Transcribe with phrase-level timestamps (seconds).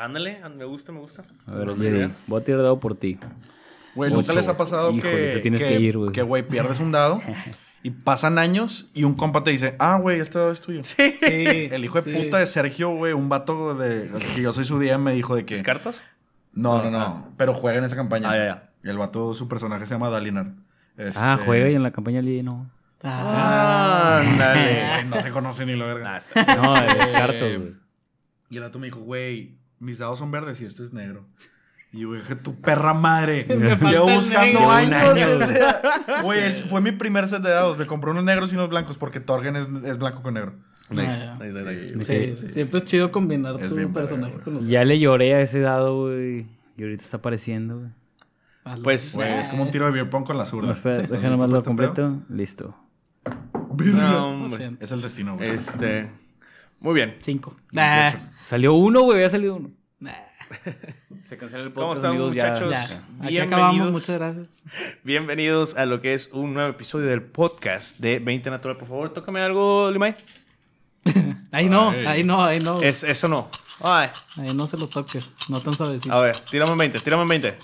[0.00, 1.24] Ándale, me gusta, me gusta.
[1.46, 3.18] A ver, voy a tirar dado por ti.
[3.94, 6.12] Güey, ¿nunca les ha pasado Híjole, que, que ir, güey.
[6.12, 7.20] que, güey, pierdes un dado
[7.82, 10.84] y pasan años y un compa te dice, ah, güey, este dado es tuyo?
[10.84, 11.16] Sí.
[11.18, 12.16] Sí, El hijo de sí.
[12.18, 15.44] puta de Sergio, güey, un vato de que yo soy su día me dijo de
[15.44, 16.02] que ¿Descartas?
[16.52, 18.30] no, no, no, pero juega en esa campaña.
[18.30, 18.90] Ah, ya, ya.
[18.90, 20.52] El vato, su personaje se llama Dalinar.
[20.96, 22.70] Este, Ah, juega y en la campaña Jedi no.
[23.02, 24.82] Ah, Ándale.
[24.92, 26.22] güey, no se conoce ni lo verga.
[26.56, 27.74] No, Este, descarto, güey.
[28.50, 31.24] Y el vato me dijo, güey, mis dados son verdes y este es negro.
[31.92, 33.44] Y yo dije, tu perra madre.
[33.48, 34.70] Llevo buscando negro.
[34.70, 35.40] años.
[36.22, 37.78] Güey, fue mi primer set de dados.
[37.78, 40.54] Me compré unos negros y unos blancos porque Torgen es, es blanco con negro.
[40.90, 42.36] Nice, Ah, nice, nice, nice.
[42.36, 45.34] Sí, sí, siempre es chido combinar Es tu padre, personaje con los Ya le lloré
[45.34, 46.46] a ese dado, güey.
[46.76, 47.90] Y ahorita está apareciendo, güey.
[48.82, 50.68] Pues, Güey, es como un tiro de beer pong con la zurda.
[50.68, 52.20] No, espera, ¿Estás deja listo nomás lo completo.
[52.28, 52.74] Listo.
[53.76, 54.46] No.
[54.80, 55.48] Es el destino, güey.
[55.48, 56.10] Este.
[56.80, 57.16] Muy bien.
[57.20, 57.56] Cinco.
[57.72, 58.18] 18.
[58.48, 59.16] Salió uno, güey.
[59.18, 59.70] Había salido uno.
[60.00, 60.12] Nah,
[61.24, 62.70] Se cancela el ¿Cómo podcast, están, amigos, ya- muchachos?
[62.70, 63.02] Ya, aquí
[63.34, 63.46] Bienvenidos.
[63.52, 63.90] acabamos.
[63.92, 64.46] Muchas gracias.
[65.04, 68.76] Bienvenidos a lo que es un nuevo episodio del podcast de 20 Natural.
[68.76, 70.14] Por favor, tócame algo, Limay.
[71.52, 72.04] Ahí no, Ay.
[72.06, 72.80] ahí no, ahí no.
[72.82, 73.48] Es, eso no.
[73.82, 74.08] Ay.
[74.36, 75.30] Ahí no se lo toques.
[75.48, 76.14] No tan suavecito.
[76.14, 77.58] A ver, tírame en 20, tírame en 20.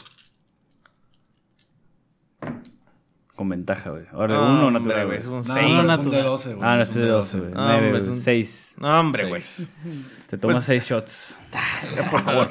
[3.36, 4.04] Con ventaja, güey.
[4.12, 5.54] Ahora, No, uno natural, güey, es un No, 6.
[5.56, 6.10] no, es un natural.
[6.12, 6.68] de 12, güey.
[6.68, 7.50] Ah, no, es un de de 12, güey.
[7.52, 8.02] No, hombre, güey.
[8.02, 8.74] es un- Seis.
[8.78, 9.42] No, hombre, güey.
[10.30, 11.38] Te tomas seis shots.
[12.10, 12.48] Por favor.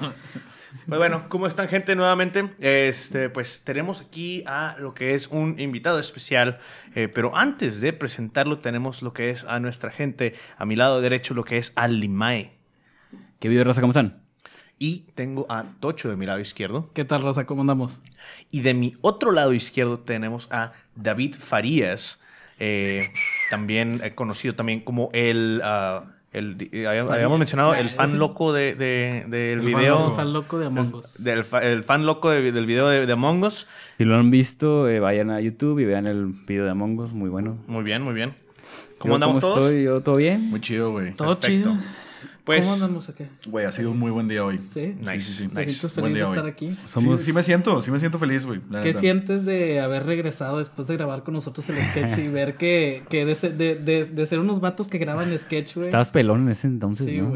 [0.88, 1.96] Pues bueno, ¿cómo están, gente?
[1.96, 6.58] Nuevamente, este, pues tenemos aquí a lo que es un invitado especial.
[6.96, 10.34] eh, pero antes de presentarlo, tenemos lo que es a nuestra gente.
[10.58, 12.58] A mi lado derecho, lo que es a Limae.
[13.40, 13.80] ¿Qué video raza?
[13.82, 14.23] ¿Cómo están?
[14.80, 16.90] Y tengo a Tocho de mi lado izquierdo.
[16.94, 17.46] ¿Qué tal, Raza?
[17.46, 18.00] ¿Cómo andamos?
[18.52, 22.22] Y de mi otro lado izquierdo tenemos a David Farías,
[22.60, 23.10] eh,
[23.50, 28.76] también eh, conocido también como el, ah, el eh, habíamos mencionado el fan loco de,
[28.76, 30.16] de- del El fan video, loco.
[30.16, 31.24] Fan loco de Among Us.
[31.24, 33.68] del fa- el fan loco de- del video de, de Among Us.
[33.98, 37.14] Si lo han visto, eh, vayan a YouTube y vean el video de Among Us.
[37.14, 37.58] Muy bueno.
[37.68, 38.36] Muy bien, muy bien.
[38.98, 39.58] ¿Cómo Yo, andamos todos?
[39.60, 39.84] estoy?
[39.84, 40.50] ¿Yo todo bien?
[40.50, 41.14] Muy chido, güey.
[41.14, 41.72] Todo Perfecto.
[41.72, 42.03] chido.
[42.44, 43.26] Pues, ¿Cómo andamos acá?
[43.48, 44.60] Güey, ha sido un muy buen día hoy.
[44.74, 44.96] ¿Sí?
[45.00, 45.48] Nice, Sí, sí, sí.
[45.48, 45.72] ¿Te nice.
[45.80, 46.38] sientes Buen feliz de día hoy.
[46.38, 46.78] estar aquí?
[46.88, 47.20] Somos...
[47.22, 48.60] Sí, sí me siento, sí me siento feliz, güey.
[48.60, 49.00] ¿Qué neta.
[49.00, 53.26] sientes de haber regresado después de grabar con nosotros el sketch y ver que, que
[53.26, 55.86] de, de, de, de ser unos vatos que graban sketch, güey?
[55.88, 57.34] Estabas pelón en ese entonces, Sí, ¿no?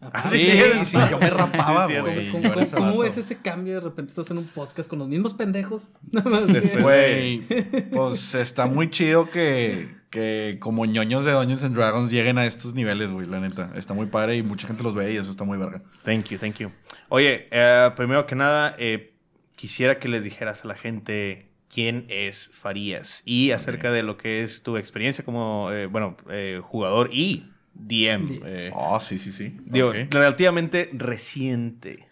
[0.00, 0.10] Güey.
[0.14, 0.48] Ah, sí,
[0.86, 2.30] sí, yo me rapaba, güey.
[2.30, 2.98] ¿Cómo, cómo- era ese cómo vato.
[3.00, 3.74] ves ese cambio?
[3.74, 5.90] De repente estás en un podcast con los mismos pendejos.
[6.80, 7.42] Güey,
[7.90, 12.74] pues está muy chido que, que como ñoños de Dungeons and Dragons lleguen a estos
[12.74, 13.70] niveles, güey, la neta.
[13.74, 15.82] Está muy padre y mucha gente los ve y eso está muy verga.
[16.04, 16.70] Thank you, thank you.
[17.08, 19.12] Oye, eh, primero que nada, eh,
[19.56, 24.42] quisiera que les dijeras a la gente quién es Farías y acerca de lo que
[24.42, 27.46] es tu experiencia como, eh, bueno, eh, jugador y
[27.86, 28.40] DM.
[28.44, 29.56] eh, Oh, sí, sí, sí.
[29.64, 32.08] digo, relativamente reciente.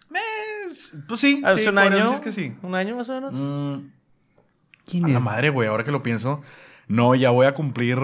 [1.06, 2.10] Pues sí, ¿Hace sí, un año?
[2.10, 2.54] decir que sí.
[2.62, 3.34] ¿Un año más o menos?
[3.34, 3.88] Mm,
[4.86, 5.14] ¿Quién a es?
[5.14, 6.40] la madre, güey, ahora que lo pienso.
[6.86, 7.98] No, ya voy a cumplir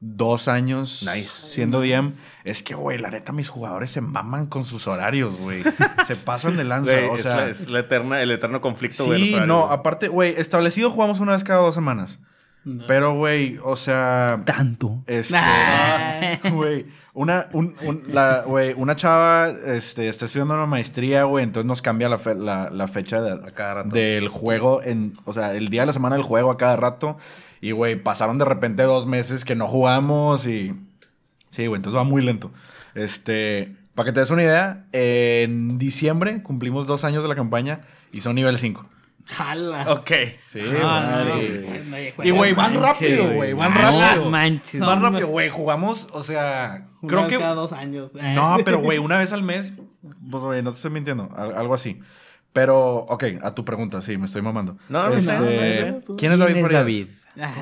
[0.00, 1.28] dos años Nice.
[1.28, 2.12] siendo DM.
[2.44, 5.62] Es que, güey, la neta, mis jugadores se maman con sus horarios, güey.
[6.06, 6.92] se pasan de lanza.
[7.10, 9.04] O es, sea, la, es la eterna, el eterno conflicto.
[9.04, 12.18] güey, sí, no, aparte, güey, establecido jugamos una vez cada dos semanas.
[12.64, 12.84] No.
[12.86, 15.02] Pero, güey, o sea, Tanto.
[15.06, 16.50] este, Nah.
[16.52, 21.66] güey, una, un- un- la- güey, una chava, este, está estudiando una maestría, güey, entonces
[21.66, 23.88] nos cambia la, fe- la, la fecha de- A cada rato.
[23.94, 27.16] del juego, en, o sea, el día de la semana del juego a cada rato.
[27.62, 30.74] Y, güey, pasaron de repente dos meses que no jugamos y...
[31.50, 32.50] Sí, güey, entonces va muy lento.
[32.94, 37.80] Este, para que te des una idea, en diciembre cumplimos dos años de la campaña
[38.12, 38.86] y son nivel 5.
[39.30, 39.92] Jala.
[39.92, 40.10] Ok.
[40.44, 41.64] Sí, Ah, güey, no, sí.
[41.66, 41.84] no, no,
[42.18, 43.52] no, Y, güey, van rápido, güey.
[43.52, 44.30] van rápido.
[44.30, 44.80] manches.
[44.80, 45.48] Van rápido, güey.
[45.50, 47.38] Jugamos, o sea, Una creo vez que.
[47.38, 48.12] Cada dos años.
[48.34, 49.72] No, pero, güey, una vez al mes.
[50.30, 51.30] Pues, güey, no te estoy mintiendo.
[51.36, 52.00] al- Algo así.
[52.52, 54.76] Pero, ok, a tu pregunta, sí, me estoy mamando.
[54.88, 55.46] No, no, Este, no, no,
[55.86, 56.80] no, no, tú- ¿Quién es David ¿Quién es Farías?
[56.82, 57.06] David?
[57.40, 57.54] Ah,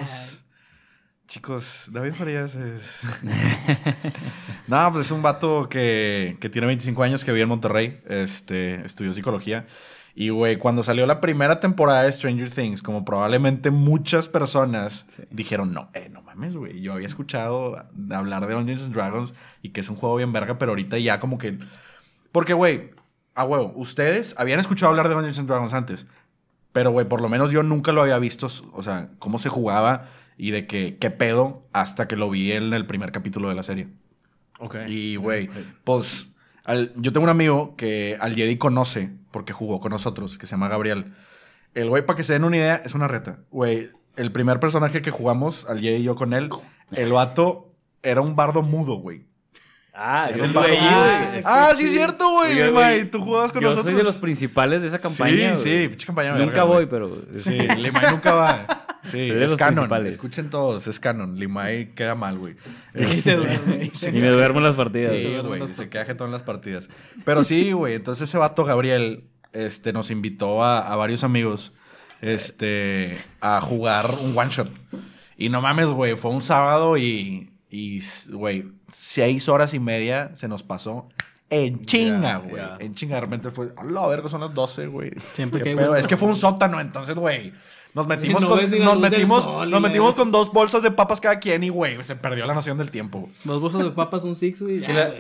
[1.29, 3.01] Chicos, David Farías es.
[4.67, 8.01] no, pues es un vato que, que tiene 25 años, que vive en Monterrey.
[8.09, 9.67] Este, estudió psicología.
[10.21, 15.73] Y, güey, cuando salió la primera temporada de Stranger Things, como probablemente muchas personas dijeron,
[15.73, 16.81] no, eh, no mames, güey.
[16.81, 19.33] Yo había escuchado hablar de Dungeons and Dragons
[19.63, 21.57] y que es un juego bien verga, pero ahorita ya como que.
[22.33, 22.91] Porque, güey,
[23.37, 26.07] a huevo, ustedes habían escuchado hablar de Dungeons and Dragons antes.
[26.73, 30.07] Pero, güey, por lo menos yo nunca lo había visto, o sea, cómo se jugaba
[30.37, 33.63] y de qué, qué pedo hasta que lo vi en el primer capítulo de la
[33.63, 33.87] serie.
[34.59, 34.79] Ok.
[34.89, 35.49] Y, güey,
[35.85, 36.33] pues
[36.65, 40.53] al- yo tengo un amigo que al Jedi conoce porque jugó con nosotros, que se
[40.53, 41.15] llama Gabriel.
[41.75, 43.39] El güey, para que se den una idea, es una reta.
[43.51, 46.49] Güey, el primer personaje que jugamos, al y yo con él,
[46.93, 47.73] el vato
[48.03, 49.27] era un bardo mudo, güey.
[50.01, 51.43] Ah, yo ahí, Ah, güey.
[51.43, 53.11] sí, Ah, sí, es cierto, güey.
[53.11, 53.93] Tú jugabas con Yo nosotros.
[53.93, 55.57] soy de los principales de esa campaña.
[55.57, 56.89] Sí, sí, pinche campaña Nunca verga, voy, güey.
[56.89, 57.23] pero.
[57.41, 58.87] Sí, Limay nunca va.
[59.11, 60.07] Sí, es canon.
[60.07, 61.37] Escuchen todos, es canon.
[61.37, 62.57] Limay queda mal, güey.
[62.95, 65.17] Y se duerme, y se Y me duermo en las partidas.
[65.17, 66.89] Sí, güey, se queda jetón en las partidas.
[67.25, 71.73] Pero sí, güey, entonces ese vato Gabriel este, nos invitó a, a varios amigos
[72.21, 74.71] este, a jugar un one shot.
[75.37, 80.49] Y no mames, güey, fue un sábado y, y, güey, seis horas y media se
[80.49, 81.09] nos pasó.
[81.51, 82.63] En chinga, güey.
[82.81, 83.69] En chinga, de repente fue.
[83.77, 85.13] A la verga, son las 12, güey.
[85.35, 85.97] Siempre que pedo.
[85.97, 87.53] Es que fue un sótano, entonces, güey.
[87.95, 91.39] Nos metimos, no con, nos metimos, sol, nos metimos con dos bolsas de papas cada
[91.41, 93.29] quien y, güey, se perdió la noción del tiempo.
[93.45, 94.85] Dos bolsas de papas, un six, güey.
[94.85, 95.11] Ah,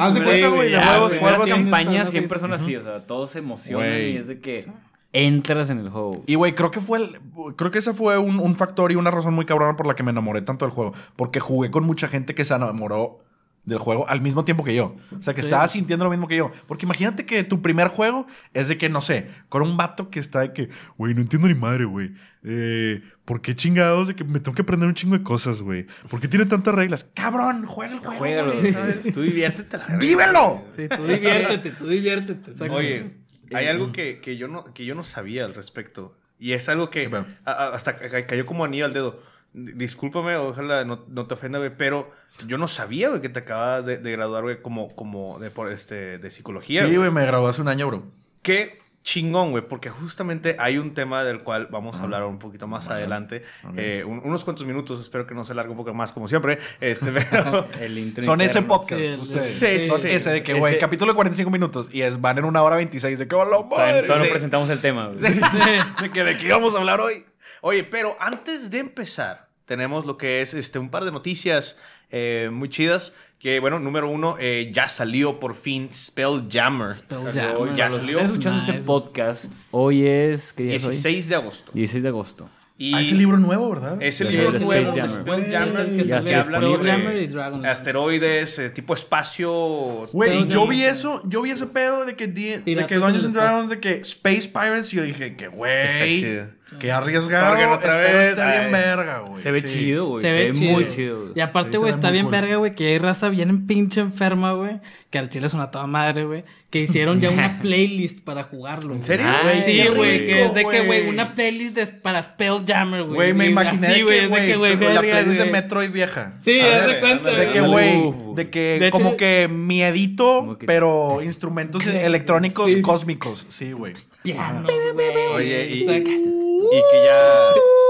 [0.00, 3.00] haz de las cuenta, güey, de primeras- huevos, las campañas siempre son así, o sea,
[3.06, 4.64] todos se emocionan y es de que
[5.12, 6.22] entras en el juego.
[6.26, 7.20] Y, güey, creo que fue el-
[7.56, 10.02] creo que ese fue un, un factor y una razón muy cabrona por la que
[10.02, 10.92] me enamoré tanto del juego.
[11.16, 13.20] Porque jugué con mucha gente que se enamoró
[13.64, 14.96] del juego al mismo tiempo que yo.
[15.18, 15.46] O sea, que Sí.
[15.48, 16.52] estaba sintiendo lo mismo que yo.
[16.66, 20.20] Porque imagínate que tu primer juego es de que, no sé, con un vato que
[20.20, 20.68] está de que,
[20.98, 22.12] güey, no entiendo ni madre, güey.
[22.42, 25.86] Eh, ¿Por qué chingados de que me tengo que aprender un chingo de cosas, güey?
[26.10, 27.06] ¿Por qué tiene tantas reglas?
[27.14, 28.18] Cabrón, juega el juego.
[28.18, 29.12] Juégalo, güey, ¿sabes?
[29.14, 29.86] Tú diviértete la.
[29.96, 30.62] ¡Vívelo!
[30.76, 32.50] Sí, tú diviértete, tú diviértete.
[32.50, 32.74] exacto.
[32.74, 33.12] Oye,
[33.54, 36.18] hay algo que, que yo no, que yo no sabía al respecto.
[36.38, 37.06] Y es algo que
[37.46, 39.22] a- a- hasta ca- cayó como anillo al dedo.
[39.54, 42.10] Discúlpame, ojalá no, no te ofenda, güey, pero
[42.46, 45.70] yo no sabía, güey, que te acabas de, de graduar, güey, como, como de, por,
[45.70, 46.84] este, de psicología.
[46.86, 48.02] Sí, güey, me gradué hace un año, bro.
[48.42, 52.66] Qué chingón, güey, porque justamente hay un tema del cual vamos a hablar un poquito
[52.66, 53.42] más adelante.
[53.76, 56.58] Eh, un- unos cuantos minutos, espero que no se largue un poco más, como siempre.
[56.80, 57.68] Este, pero...
[57.80, 59.46] El Son ese podcast, Sí, ustedes.
[59.54, 60.08] sí, sí, Son sí.
[60.10, 62.74] ese de que, güey, Ese- capítulo de 45 minutos y es, van en una hora
[62.76, 64.02] 26 de que, ¡hola, Todavía madre!
[64.08, 64.30] todavía no Sí.
[64.32, 65.08] presentamos el tema.
[65.10, 65.18] güey.
[65.18, 65.40] Sí.
[66.02, 67.12] De que, ¿de qué íbamos a hablar hoy?
[67.60, 71.76] Oye, pero antes de empezar, tenemos lo que es este, un par de noticias
[72.10, 73.12] eh, muy chidas.
[73.38, 76.94] Que, bueno, número uno, eh, ya salió por fin Spelljammer.
[76.94, 77.74] Spelljammer.
[77.74, 78.72] Ya salió están escuchando Nice.
[78.72, 80.52] este podcast, hoy es.
[80.54, 80.92] ¿Qué día es hoy?
[80.92, 81.70] 16 de agosto.
[81.74, 82.48] 16 de agosto.
[82.76, 84.02] Y Ah, ese libro nuevo, ¿verdad?
[84.02, 85.08] es el Sí, libro de nuevo de.
[85.08, 87.66] Spelljammer Es el que, Ya habla y sobre Dragon.
[87.66, 90.06] asteroides, eh, tipo espacio.
[90.12, 93.32] Güey, yo vi eso, yo vi ese pedo de que, de que Dungeons and el
[93.32, 96.30] Dragons, de que Space Pirates, y yo dije que, Está güey,
[96.68, 96.78] chido.
[96.78, 98.58] qué arriesgado, otra espero vez, esté ay.
[98.60, 99.42] bien verga, güey.
[99.42, 99.66] Se ve Sí.
[99.68, 100.22] chido, güey.
[100.22, 100.88] Se ve muy chido.
[100.88, 101.20] chido.
[101.20, 101.32] güey.
[101.36, 102.32] Y aparte, Sí, güey, se está bien cool.
[102.32, 104.80] verga, güey, que hay raza bien pinche enferma, güey.
[105.10, 106.44] Que al chile es una toda madre, güey.
[106.70, 108.94] Que hicieron ya una playlist para jugarlo.
[108.94, 109.26] ¿En serio?
[109.28, 113.14] Ah, Güey, Sí, güey, que es de que, güey, una playlist de, para Spelljammer, güey.
[113.14, 115.50] Güey, me imaginé que, güey, es de que, güey, que la playlist de.
[115.50, 116.34] Metroid vieja.
[116.40, 118.23] Sí, haz de cuenta, De que, güey.
[118.34, 122.82] De que De hecho- como que miedito, Como que- pero instrumentos electrónicos Sí.
[122.82, 123.46] cósmicos.
[123.48, 123.94] Sí, güey.
[124.22, 125.16] Pianos, güey.
[125.34, 127.18] Oye, y, y que ya.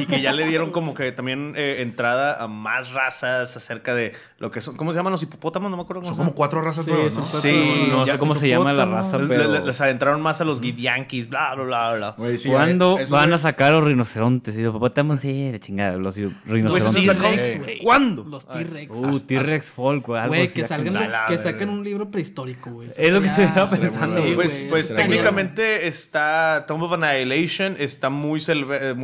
[0.00, 4.12] Y que ya le dieron como que también eh, entrada a más razas acerca de
[4.38, 4.76] lo que son.
[4.76, 5.70] ¿Cómo se llaman los hipopótamos?
[5.70, 7.20] No me acuerdo cómo Son como cuatro razas Sí, nuevas, ¿no?
[7.20, 9.48] cuatro Sí, No sé cómo se llama la raza, pero.
[9.48, 12.38] les- les adentraron más a los Gideonkeys, bla, bla, bla, bla.
[12.38, 14.54] Sí, ¿Cuándo van a sacar los rinocerontes?
[14.56, 16.94] Y los hipopótamos, sí, la chingada, los Pues rinocerontes.
[16.94, 17.78] sí, T-Rex, güey.
[17.78, 18.24] ¿Cuándo?
[18.24, 18.90] Los T-Rex.
[18.96, 20.20] Uh, T-Rex Folk, güey.
[20.20, 22.88] algo Güey, que que saquen un libro prehistórico, güey.
[22.96, 24.22] Es lo que se estaba pensando.
[24.34, 28.94] Pues, pues técnicamente está Tomb of Annihilation, está muy selva,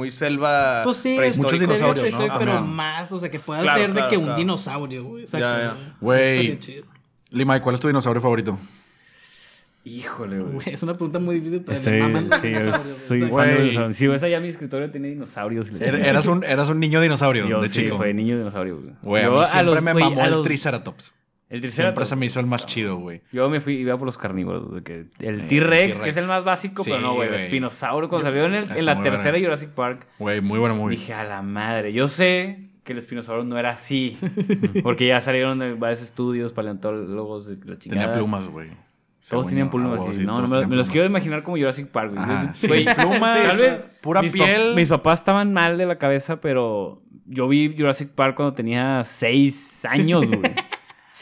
[0.84, 1.16] Pues sí.
[1.38, 2.18] Muchos dinosaurios, ¿no?
[2.38, 2.60] Pero Ajá.
[2.62, 5.22] más, o sea, que pueda Claro, ser de claro, que un dinosaurio, güey.
[5.24, 5.46] Exacto.
[5.46, 5.74] Ya, ya.
[6.00, 6.38] Güey.
[6.50, 6.84] Estaría chido.
[7.30, 8.58] Lima, ¿cuál es tu dinosaurio favorito?
[9.86, 10.52] Híjole, güey.
[10.54, 13.28] Güey, es una pregunta muy difícil, pero Estoy, me maman los sí, yo soy fan
[13.28, 13.60] de Güey.
[13.62, 13.96] dinosaurios.
[13.98, 15.68] Sí, ves allá mi escritorio tiene dinosaurios.
[15.78, 15.96] Er-.
[15.96, 17.98] Eras un, eras un niño dinosaurio Yo de sí, chico.
[17.98, 18.94] fue niño dinosaurio, güey.
[19.02, 21.12] Güey, a Yo mí a siempre los- me güey, mamó a el los- Triceratops.
[21.50, 22.08] El Siempre Triceratops.
[22.08, 23.20] se me hizo el más chido, güey.
[23.30, 24.74] Yo me fui, iba por los carnívoros.
[24.74, 27.28] de que el Eh, T-Rex, que es el más básico, Sí, pero no, güey.
[27.28, 27.44] El güey.
[27.44, 29.38] espinosaurio, cuando salió en, el- Está en la tercera.
[29.38, 31.92] Jurassic Park, Güey, muy bueno, muy dije, a la madre.
[31.92, 34.14] Yo sé que el espinosaurio no era así.
[34.82, 38.00] porque ya salieron de varios estudios, paleontólogos, la chingada.
[38.06, 38.68] Tenía plumas, güey.
[39.28, 40.22] Todos tenían plumas, Ah, sí.
[40.22, 42.26] No, no me, los quiero imaginar como Jurassic Park, güey.
[42.54, 44.74] Sí, güey, plumas, tal vez pura mis pa- piel.
[44.74, 49.82] mis papás estaban mal de la cabeza, pero yo vi Jurassic Park cuando tenía seis
[49.86, 50.42] años, güey.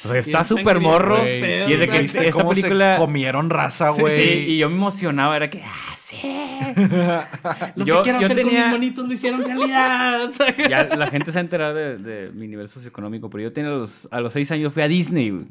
[0.05, 1.17] O sea, está súper morro.
[1.23, 2.01] Pedo, y es de que exacto.
[2.03, 2.95] ¿Viste esta cómo película...
[2.95, 4.51] se comieron raza, Sí, güey?
[4.53, 6.21] y yo me emocionaba, era que, ah, sí.
[7.77, 10.31] Lo Yo- que quiero yo hacer con tenía- mis monitos lo hicieron realidad.
[10.69, 14.09] Ya la gente se ha enterado de, de mi nivel socioeconómico, pero yo tenía los,
[14.11, 15.45] a los seis años fui a Disney, güey.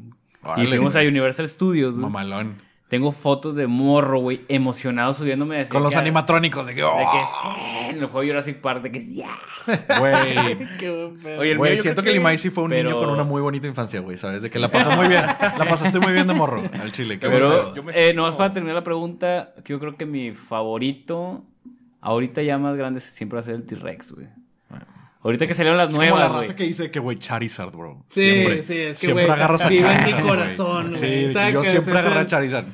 [0.58, 2.03] Y fuimos a Universal Studios, güey.
[2.03, 2.55] Mamalón.
[2.91, 6.81] Tengo fotos de morro, güey, emocionado subiéndome de Con los animatrónicos, de que...
[6.81, 7.29] De que ¡oh!
[7.55, 9.29] sí, en el juego Jurassic Park, de que sí, ya.
[9.98, 11.39] Güey, Qué buen pedo.
[11.39, 13.65] Oye, Güey, siento que creo Limay sí fue un pero- niño con una muy bonita
[13.65, 14.41] infancia, güey, ¿sabes?
[14.41, 15.24] De que la pasó muy bien.
[15.25, 17.17] La pasaste muy bien de morro al chile.
[17.17, 20.31] Qué Pero, yo me eh, nomás como- para terminar la pregunta, yo creo que mi
[20.31, 21.45] favorito,
[22.01, 24.27] ahorita ya más grande, siempre va a ser el T-Rex, güey.
[25.24, 28.04] Ahorita que salieron las Es como la nuevas, raza que dice que, güey, Charizard, bro.
[28.10, 30.24] Sí, siempre, sí, es que, siempre agarras a vive en mi Charizard.
[30.25, 31.28] corazón, güey.
[31.28, 32.66] Sí, yo siempre agarré a Charizard.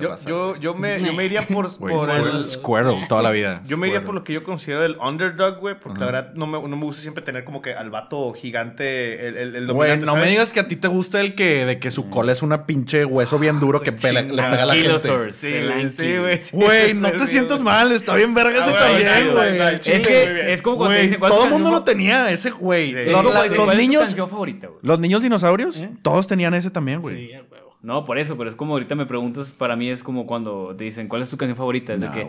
[0.00, 2.44] Yo, yo, yo, me, yo me iría por, Güey, por Squirtle, el...
[2.46, 3.62] Squirtle toda la vida.
[3.66, 6.46] Yo me iría por lo que yo considero el underdog, güey, porque la verdad no
[6.46, 9.90] me, no me gusta siempre tener como que al vato gigante, el, el, el Güey,
[9.90, 12.32] dominante, no me digas que a ti te gusta el que de que su cola
[12.32, 15.32] es una pinche hueso bien duro que pele- le pega a la gente.
[15.32, 16.40] Sí, güey, sí, güey.
[16.52, 17.64] Güey, no te sientas güey.
[17.64, 19.58] mal, está bien verga ese Ah, güey, también, güey, güey.
[19.58, 21.82] güey, Es que es como cuando te Güey, dicen, ¿cuál es todo el mundo lo
[21.84, 22.92] tenía, ese güey.
[22.92, 24.78] Los, como la- cuando dicen, los ¿cuál es tu niños, canción favorita, güey?
[24.82, 25.90] los niños dinosaurios, ¿Eh?
[26.02, 27.16] todos tenían ese también, güey.
[27.16, 27.67] Sí, huevo.
[27.82, 30.84] No, por eso, pero es como ahorita me preguntas, para mí es como cuando te
[30.84, 31.94] dicen, ¿cuál es tu canción favorita?
[31.94, 32.26] Es de Nah, que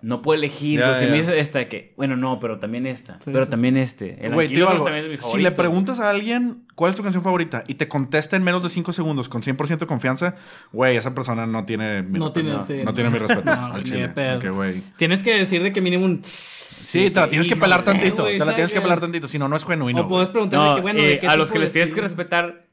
[0.00, 1.10] no puedo elegir, Ya, si ya.
[1.10, 3.50] me esta, de que, bueno, no, pero también esta, Sí, pero sí.
[3.50, 4.24] también este.
[4.24, 7.24] El Ankylosaur algo, también es mi Si le preguntas a alguien cuál es tu canción
[7.24, 10.36] favorita y te contesta en menos de 5 segundos con 100% de confianza,
[10.72, 12.32] güey, esa persona no tiene mi No respeto.
[12.46, 12.80] tiene- no, sí.
[12.84, 14.02] no tiene mi respeto No, al chile.
[14.02, 14.38] de pedo.
[14.38, 14.82] Ok, güey.
[14.96, 16.22] Tienes que decir de que mínimo un...
[16.24, 18.24] Sí, te la tienes que no pelar sé, tantito.
[18.24, 20.02] te la tienes que pelar tantito, si no, no es genuino.
[20.02, 22.00] o puedes preguntarle No, que, bueno, eh, ¿de qué a los que les tienes que
[22.00, 22.67] respetar,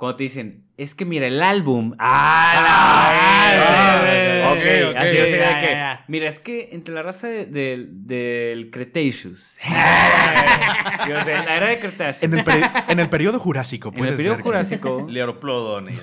[0.00, 1.94] cuando te dicen, es que mira el álbum.
[1.98, 3.12] ¡Ah!
[3.12, 4.96] Ah, ok, ok.
[4.96, 5.16] Así,
[5.60, 5.80] que.
[6.08, 9.58] Mira, es que entre la raza de- del- del Cretaceous.
[11.08, 12.22] Yo sé, la era de Cretaceous.
[12.22, 15.06] En el, peri- en el periodo jurásico, En el periodo ver Jurásico.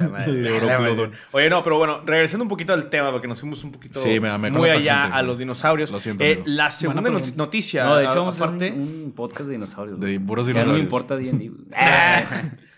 [0.12, 0.32] Madre.
[0.32, 1.12] Leoplodon.
[1.32, 4.20] Oye, no, pero bueno, regresando un poquito al tema, porque nos fuimos un poquito Sí,
[4.20, 5.90] me muy allá a los dinosaurios.
[5.90, 7.02] Lo siento, Eh, la segunda
[7.36, 10.00] noticia, No, de hecho, vamos a hacer aparte, un, un podcast de dinosaurios.
[10.00, 10.84] De puros Ya no me dinosaurios.
[10.86, 11.52] importa D&D.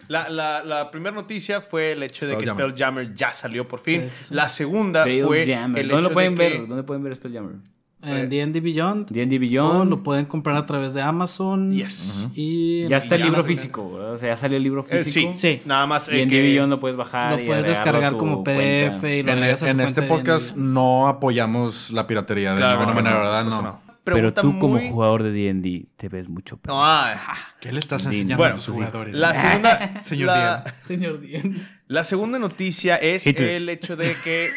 [0.09, 3.13] La, la, la primera noticia fue el hecho de que Spelljammer.
[3.15, 4.01] Ya salió por fin.
[4.01, 4.33] Sí, sí, sí.
[4.33, 5.81] La segunda fue Spelljammer.
[5.81, 6.51] el ¿Dónde hecho lo pueden de ver?
[6.61, 6.67] que...
[6.67, 7.55] ¿Dónde pueden ver Spelljammer?
[8.01, 9.09] En D&D Beyond.
[9.11, 9.89] D&D O Beyond.
[9.89, 11.69] lo pueden comprar a través de Amazon.
[11.69, 12.29] Yes.
[12.33, 13.55] Y Ya está el libro Amazon.
[13.57, 13.87] físico.
[14.13, 15.33] O sea, ya salió el libro Eh, físico.
[15.35, 15.61] sí, Sí.
[15.65, 16.07] nada más.
[16.07, 18.41] eh, D&D que- Beyond lo puedes bajar Lo y puedes descargar como.
[18.43, 22.95] PDF y lo En, en este podcast no apoyamos la piratería de Claro, ninguna no,
[22.95, 23.47] manera, no, ¿verdad?
[23.47, 23.88] eso No.
[24.03, 27.17] Pero tú como jugador de D&D te ves mucho peor.
[27.59, 28.83] ¿Qué le estás enseñando Bueno, a tus pues sí.
[28.85, 29.17] jugadores?
[29.19, 31.61] La segunda, Señor la, Señor D&D.
[31.87, 33.49] la segunda noticia es Hitler.
[33.49, 34.49] el hecho de que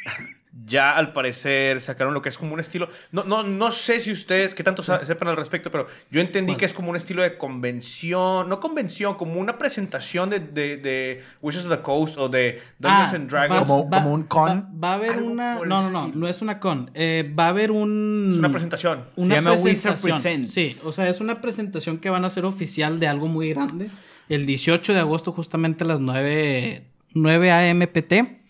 [0.64, 2.88] ya al parecer sacaron lo que es como un estilo.
[3.12, 6.58] No, no, no sé si ustedes, que tanto sepan al respecto, pero yo entendí ¿Cuál?
[6.58, 11.22] que es como un estilo de convención, no convención, como una presentación de, de, de
[11.42, 13.60] Wizards of the Coast o de Dungeons Ah, and Dragons.
[13.60, 14.48] vas- Como- como un con.
[14.48, 15.54] Va, va a haber una...
[15.56, 16.08] No, no, no.
[16.14, 16.90] No es una con.
[16.94, 18.30] Eh, va a haber un...
[18.32, 19.04] Es una presentación.
[19.16, 19.64] Una Se llama Wizard
[20.00, 20.22] presentación.
[20.22, 20.52] Presents.
[20.52, 23.90] Sí, o sea, es una presentación que van a hacer oficial de algo muy grande.
[24.28, 26.82] El 18 de agosto, justamente a las 9,
[27.14, 27.86] 9 a.m.
[27.86, 28.40] PT.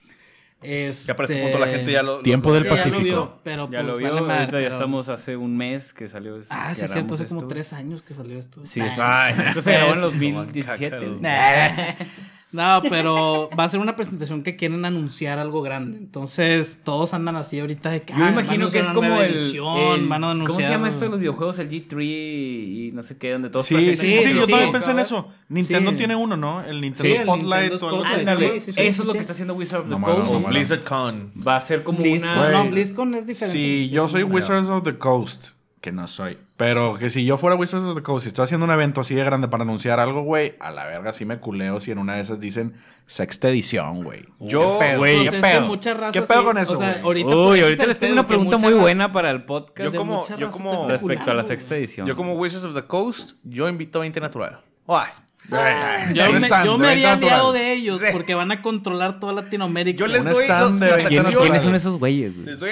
[0.63, 2.21] Ya para este punto la gente ya lo.
[2.23, 3.03] Tiempo lo- del Sí, ya lo Pacífico.
[3.05, 5.93] vio, pero Ya pues, lo vio, vale madre, ahorita ya pero- estamos hace un mes
[5.93, 6.49] que salió eso.
[6.51, 7.49] Ah, sí, es cierto, hace grabamos como esto.
[7.49, 8.63] tres años que salió esto.
[8.67, 8.89] Sí, Nah.
[8.95, 9.01] sí.
[9.03, 10.91] Ay, Esto se grabó en Es- 2017.
[10.91, 11.17] Cácaro.
[11.21, 12.07] Nah.
[12.53, 15.99] No, pero va a ser una presentación que quieren anunciar algo grande.
[15.99, 18.13] Entonces, todos andan así ahorita de que.
[18.13, 20.89] Yo me ah, imagino que es como el, edición, el- van a ¿Cómo se llama
[20.89, 21.59] esto de los videojuegos?
[21.59, 24.73] El G3 y no sé qué, donde todos Sí, sí, sí, sí, yo también sí.
[24.73, 25.29] pensé en eso.
[25.49, 25.97] Nintendo Sí.
[25.97, 26.63] tiene uno, ¿no?
[26.63, 28.21] El Nintendo Sí, el Spotlight Nintendo o algo así.
[28.25, 29.13] Sí, sí, sí, eso sí, es lo sí.
[29.13, 30.49] que está haciendo Wizard of the No, Coast.
[30.49, 31.33] BlizzardCon.
[31.47, 32.51] Va a ser como BlizzCon, una...
[32.65, 32.71] no.
[32.71, 33.59] BlizzCon es diferente.
[33.59, 37.55] Si yo soy Wizards of the Coast, que no soy, pero que si yo fuera
[37.55, 40.23] Wizards of the Coast y estoy haciendo un evento así de grande para anunciar algo,
[40.23, 42.75] güey, a la verga sí me culeo si en una de esas dicen
[43.07, 44.25] sexta edición, güey.
[44.41, 44.99] Yo, ¿Qué pedo?
[44.99, 45.67] güey, Pues ¿Qué que pedo?
[45.67, 47.03] mucha raza ¿Qué pedo sí, con eso, o sea, güey?
[47.03, 49.99] ahorita por Uy, ahorita les tengo una pregunta muy raza- buena para el podcast Yo
[49.99, 52.07] como- yo como- respecto a la sexta edición.
[52.07, 54.61] yo como Wizards of the Coast, yo invito a 20 natural.
[54.89, 55.11] Ay.
[55.49, 57.33] Yo me, están, yo de me había 20 natural.
[57.33, 58.07] aliado de ellos Sí.
[58.13, 59.99] porque van a controlar toda Latinoamérica.
[59.99, 62.35] Yo les doy stand los- de las 20 ¿Quiénes, son esos güeyes?
[62.35, 62.47] güey?
[62.47, 62.71] Les doy.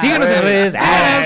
[0.00, 0.74] Síganos en redes.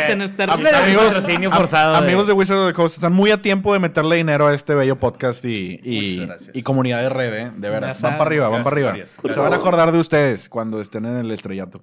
[0.09, 3.31] En este- Amigos, Patrocinio am- forzado de- amigos de Wizards of the Coast, están muy
[3.31, 7.51] a tiempo de meterle dinero a este bello podcast y, comunidad de red, ¿eh?
[7.57, 8.01] De veras.
[8.03, 8.95] Van para arriba, van para arriba.
[9.29, 11.81] Se van a acordar de ustedes cuando estén en el estrellato.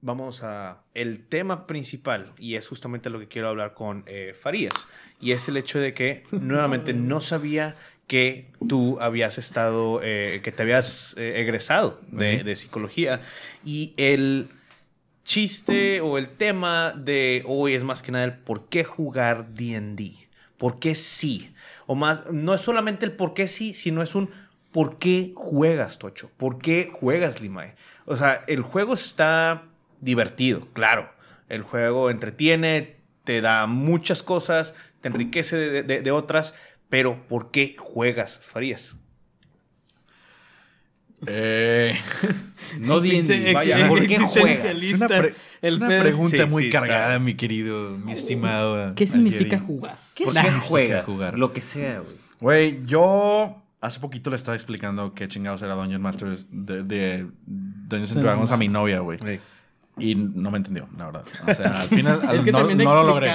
[0.00, 4.72] Vamos a el tema principal y es justamente lo que quiero hablar con eh, Farías
[5.20, 7.76] y es el hecho de que nuevamente no sabía
[8.06, 13.22] que tú habías estado, eh, que te habías eh, egresado de, de psicología
[13.64, 14.48] y el
[15.24, 20.14] chiste o el tema de hoy es más que nada el por qué jugar D&D,
[20.56, 21.52] por qué sí,
[21.86, 24.30] o más, no es solamente el por qué sí, sino es un
[24.72, 27.74] por qué juegas, Tocho, por qué juegas, Limae.
[28.06, 29.67] O sea, el juego está
[30.00, 31.10] divertido, claro,
[31.48, 36.54] el juego entretiene, te da muchas cosas, te enriquece de, de- de otras,
[36.88, 38.96] pero ¿por qué juegas, Farías?
[41.26, 41.98] Eh,
[42.80, 44.64] No ex- vaya, ¿Por qué juegas?
[44.64, 47.18] es una, pre- El es una pedo- pregunta Sí, muy sí, cargada, está.
[47.18, 48.94] mi querido, mi estimado.
[48.94, 49.66] ¿Qué significa Algeri.
[49.66, 49.96] jugar?
[49.96, 51.04] ¿Por qué significa juegas?
[51.06, 51.38] jugar?
[51.38, 52.16] Lo que sea, güey.
[52.40, 58.12] Güey, yo hace poquito le estaba explicando qué chingados era Dungeon Masters de, de Dungeons
[58.12, 59.18] and Dragons a mi novia, güey.
[59.98, 61.24] Y no me entendió, la verdad.
[61.46, 63.32] O sea, al final Es que no, también no lo logré.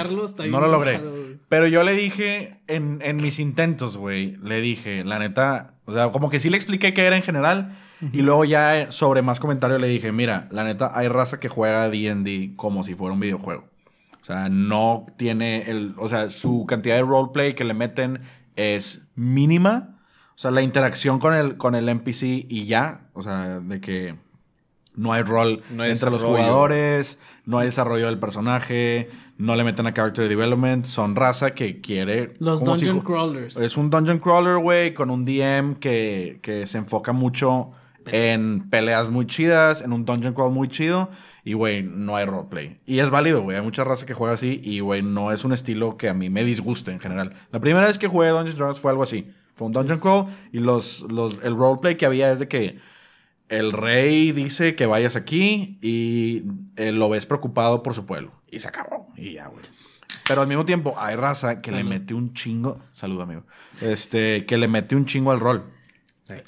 [0.50, 1.00] No lo logré.
[1.48, 6.10] Pero yo le dije, en, en mis intentos, güey, le dije, la neta, o sea,
[6.10, 7.76] como que sí le expliqué qué era en general.
[8.12, 11.88] Y luego ya sobre más comentarios le dije, mira, la neta, hay raza que juega
[11.88, 13.68] D&D como si fuera un videojuego.
[14.20, 18.20] O sea, no tiene el, o sea, su cantidad de roleplay que le meten
[18.56, 19.98] es mínima.
[20.34, 24.16] O sea, la interacción con el, con el NPC y ya, o sea, de que
[24.96, 29.08] no hay rol No hay entre los jugadores, no hay desarrollo del personaje,
[29.38, 32.32] no le meten a character development, son raza que quiere...
[32.38, 33.56] Los si dungeon crawlers.
[33.56, 37.72] Es un dungeon crawler, güey, con un DM que, que se enfoca mucho
[38.06, 41.10] en peleas muy chidas, en un dungeon crawl muy chido,
[41.44, 42.78] y, güey, no hay roleplay.
[42.86, 45.52] Y es válido, güey, hay mucha raza que juega así, y, güey, no es un
[45.52, 47.34] estilo que a mí me disguste en general.
[47.50, 49.30] La primera vez que jugué Dungeons Dragons fue algo así.
[49.54, 52.78] Fue un dungeon crawl, y los, los, el roleplay que había es de que
[53.58, 56.42] el rey dice que vayas aquí y
[56.76, 58.32] eh, lo ves preocupado por su pueblo.
[58.50, 59.06] Y se acabó.
[59.16, 59.64] Y ya, güey.
[60.26, 62.80] Pero al mismo tiempo hay raza que le mete un chingo.
[62.94, 63.42] Salud, amigo.
[63.80, 65.64] Este, que le mete un chingo al rol.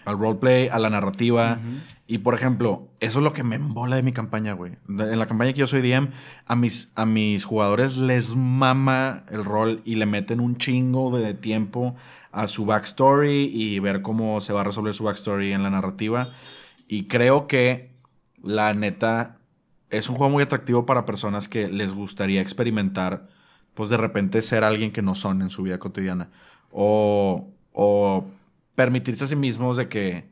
[0.06, 1.60] Al roleplay, a la narrativa.
[2.06, 4.72] Y por ejemplo, eso es lo que me embola de mi campaña, güey.
[4.88, 6.08] En la campaña que yo soy DM,
[6.46, 11.34] a mis, a mis jugadores les mama el rol y le meten un chingo de
[11.34, 11.94] tiempo
[12.32, 16.32] a su backstory y ver cómo se va a resolver su backstory en la narrativa.
[16.86, 17.90] Y creo que
[18.42, 19.38] la neta
[19.90, 23.28] es un juego muy atractivo para personas que les gustaría experimentar,
[23.74, 26.30] pues de repente ser alguien que no son en su vida cotidiana.
[26.70, 28.26] O, o
[28.74, 30.28] permitirse a sí mismos de que,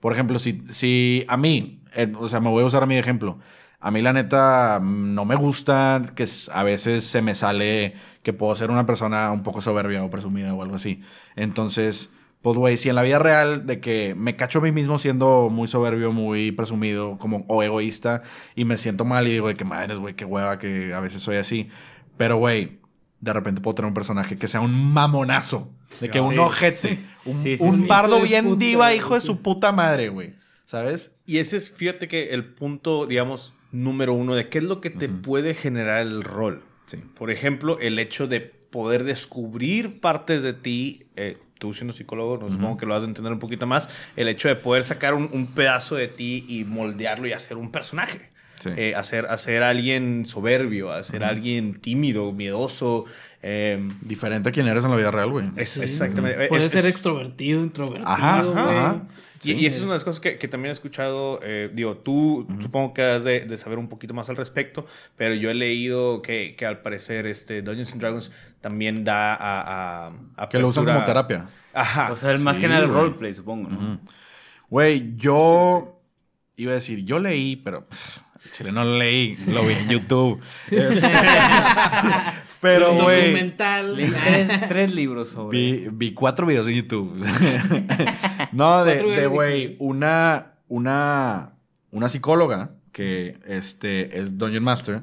[0.00, 1.82] por ejemplo, si, si a mí,
[2.18, 3.38] o sea, me voy a usar a mi ejemplo.
[3.80, 8.54] A mí la neta no me gusta que a veces se me sale que puedo
[8.54, 11.02] ser una persona un poco soberbia o presumida o algo así.
[11.34, 14.98] Entonces, pues güey, si en la vida real de que me cacho a mí mismo
[14.98, 18.22] siendo muy soberbio, muy presumido como o egoísta
[18.56, 21.22] y me siento mal y digo de que madres, güey, qué hueva que a veces
[21.22, 21.68] soy así.
[22.16, 22.80] Pero güey,
[23.20, 25.70] de repente puedo tener un personaje que sea un mamonazo,
[26.00, 26.38] de que un Sí.
[26.38, 27.86] ojete, un, Sí, sí, un sí.
[27.86, 30.34] bardo bien puta, diva, hijo de su puta madre, güey.
[30.64, 31.12] ¿Sabes?
[31.26, 34.90] Y ese es, fíjate que el punto, digamos, número uno de qué es lo que
[34.90, 36.64] te puede generar el rol.
[36.86, 36.96] Sí.
[37.14, 42.50] Por ejemplo, el hecho de poder descubrir partes de ti, eh, tú siendo psicólogo, no
[42.50, 45.30] supongo que lo vas a entender un poquito más, el hecho de poder sacar un,
[45.32, 48.32] un pedazo de ti y moldearlo y hacer un personaje.
[48.58, 48.70] Sí.
[48.76, 53.04] Eh, hacer, hacer alguien soberbio, hacer alguien tímido, miedoso.
[53.42, 55.46] Eh, Diferente a quien eres en la vida real, güey.
[55.56, 56.46] es exactamente.
[56.48, 58.58] Puede es- ser es- extrovertido, introvertido, Ajá, güey.
[58.58, 59.02] ajá.
[59.40, 59.52] Y, Sí.
[59.54, 61.40] y esa es una de las cosas que, que también he escuchado.
[61.42, 65.34] eh, digo, tú supongo que has de, de saber un poquito más al respecto, pero
[65.34, 70.06] yo he leído que, que al parecer este Dungeons and Dragons también da a.
[70.06, 71.48] a- a Que lo usan como terapia.
[71.74, 72.12] Ajá.
[72.12, 73.98] O sea, el más Sí, que nada el roleplay, supongo, ¿no?
[74.70, 76.00] Güey, yo
[76.56, 78.18] iba a decir, yo leí, pero pff,
[78.52, 80.40] chile no lo leí, lo vi en YouTube.
[82.62, 83.96] Pero, güey, Documental.
[83.96, 85.58] Leí tres, tres libros sobre.
[85.58, 87.18] vi, vi cuatro videos en YouTube.
[88.52, 91.54] no, de, güey, una, una,
[91.90, 95.02] una psicóloga que este, es Dungeon Master.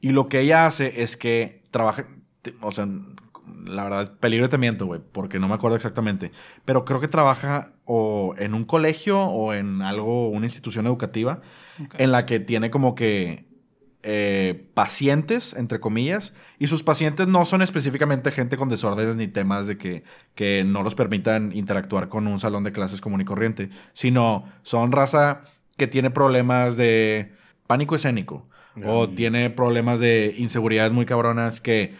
[0.00, 2.06] Y lo que ella hace es que trabaja,
[2.60, 2.86] o sea,
[3.64, 6.30] la verdad, peligro te miento, güey, porque no me acuerdo exactamente.
[6.64, 11.40] Pero creo que trabaja o en un colegio o en algo, una institución educativa,
[11.98, 13.49] en la que tiene como que
[14.02, 19.66] eh, pacientes, entre comillas, y sus pacientes no son específicamente gente con desórdenes ni temas
[19.66, 23.68] de que, que no los permitan interactuar con un salón de clases común y corriente,
[23.92, 25.42] sino son raza
[25.76, 27.32] que tiene problemas de
[27.66, 28.48] pánico escénico
[28.84, 31.94] o tiene problemas de inseguridades muy cabronas que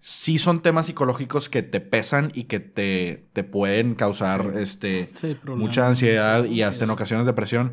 [0.00, 5.36] sí son temas psicológicos que te pesan y que te, te pueden causar este, Sí,
[5.46, 7.72] mucha ansiedad y hasta en ocasiones depresión,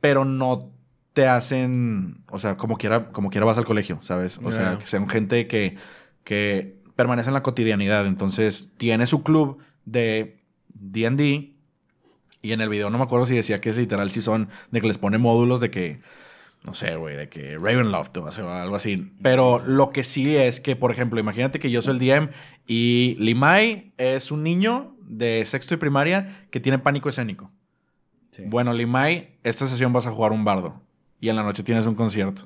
[0.00, 0.70] pero no
[1.16, 4.38] te hacen, o sea, como quiera, como quiera vas al colegio, ¿sabes?
[4.44, 5.74] O sea, que sean gente que,
[6.24, 8.06] que permanece en la cotidianidad.
[8.06, 10.42] Entonces, tiene su club de
[10.74, 11.54] D&D
[12.42, 14.82] y en el video no me acuerdo si decía que es literal si son de
[14.82, 16.00] que les pone módulos de que
[16.64, 19.10] no sé, güey, de que Ravenloft o sea, algo así.
[19.22, 22.28] Pero lo que sí es que, por ejemplo, imagínate que yo soy el DM
[22.66, 27.50] y Limay es un niño de sexto y primaria que tiene pánico escénico.
[28.32, 28.42] Sí.
[28.44, 30.84] Bueno, Limay, esta sesión vas a jugar un bardo
[31.20, 32.42] y en la noche tienes un concierto.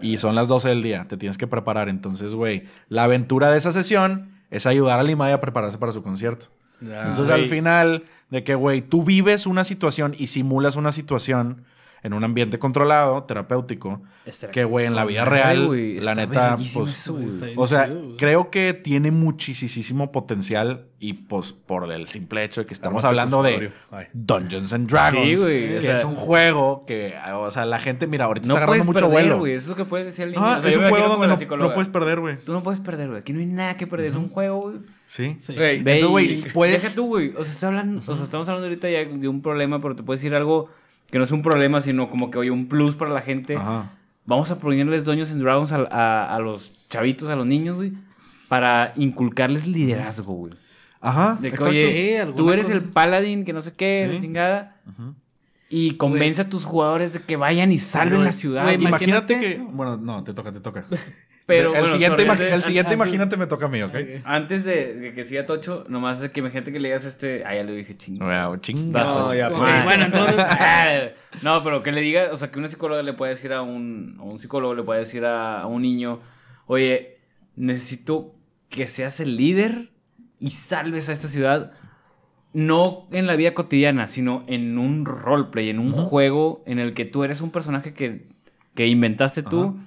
[0.00, 1.88] Y son las 12 del día, te tienes que preparar.
[1.88, 6.02] Entonces, güey, la aventura de esa sesión es ayudar a Limay a prepararse para su
[6.02, 6.46] concierto.
[6.80, 7.06] Ya.
[7.08, 11.64] Entonces, al final, de que, güey, tú vives una situación y simulas una situación.
[12.06, 14.00] En un ambiente controlado, terapéutico.
[14.24, 18.16] Estará Que, güey, en la vida real, güey, la neta, pues, bien O sea, chido,
[18.16, 23.42] creo que tiene muchísimo potencial y pues por el simple hecho de que estamos hablando
[23.42, 23.82] de consultorio.
[23.90, 24.06] Ay.
[24.12, 27.78] Dungeons and Dragons, Sí, güey, que o sea- es un juego que, o sea, la
[27.80, 29.46] gente, mira, ahorita No está agarrando mucho perder, vuelo.
[29.46, 30.42] es lo que puedes decir al niño.
[30.44, 32.36] Ah, O sea, es un juego donde la no, no puedes perder, güey.
[32.38, 33.20] Tú no puedes perder, güey.
[33.20, 34.06] Aquí no hay nada que perder.
[34.10, 34.76] Es un juego, güey.
[35.06, 35.36] Sí.
[35.38, 35.54] Sí.
[35.56, 37.32] Entonces, güey, puedes- Deja tú, güey.
[37.36, 40.02] O sea, estoy hablando, o sea, estamos hablando ahorita ya de un problema, pero te
[40.02, 40.68] puedes decir algo
[41.10, 43.56] que no es un problema, sino como que, oye, un plus para la gente.
[43.56, 43.92] Ajá.
[44.24, 47.92] Vamos a ponerles Dungeons and Dragons a, a- a los chavitos, a los niños, güey,
[48.48, 50.52] para inculcarles liderazgo, güey.
[51.00, 51.38] Ajá.
[51.40, 51.56] De que.
[51.58, 54.14] Sí, oye, tú eres cosa el paladín, que no sé qué, Sí.
[54.14, 54.76] la chingada.
[54.88, 55.14] Ujú.
[55.68, 58.62] Y convence a tus jugadores de que vayan y salven la ciudad.
[58.64, 58.88] güey, güey.
[58.88, 59.62] Imagínate, Imagínate- que.
[59.72, 60.84] Bueno, no, te toca, te toca.
[61.46, 63.94] Pero, el bueno, siguiente, el siguiente antes- imagínate, me toca a mí, ¿ok?
[64.24, 67.44] Antes de, de que siga Tocho, nomás es que imagínate que le digas este.
[67.46, 68.48] Ah, ya le dije chingado.
[68.48, 69.04] Bueno, chinga.
[69.04, 69.84] No, ya, pues.
[69.84, 70.98] bueno, entonces- Ah,
[71.42, 74.16] no, pero que le diga, o sea, que una psicóloga le puede decir a un,
[74.18, 76.20] a un psicólogo, le puede decir a, a un niño,
[76.66, 77.18] oye,
[77.54, 78.34] necesito
[78.68, 79.90] que seas el líder
[80.40, 81.72] y salves a esta ciudad,
[82.52, 87.04] no en la vida cotidiana, sino en un roleplay, en un juego en el que
[87.04, 88.26] tú eres un personaje que,
[88.74, 89.78] que inventaste tú,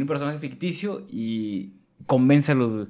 [0.00, 1.72] un personaje ficticio y
[2.06, 2.88] convéncelos.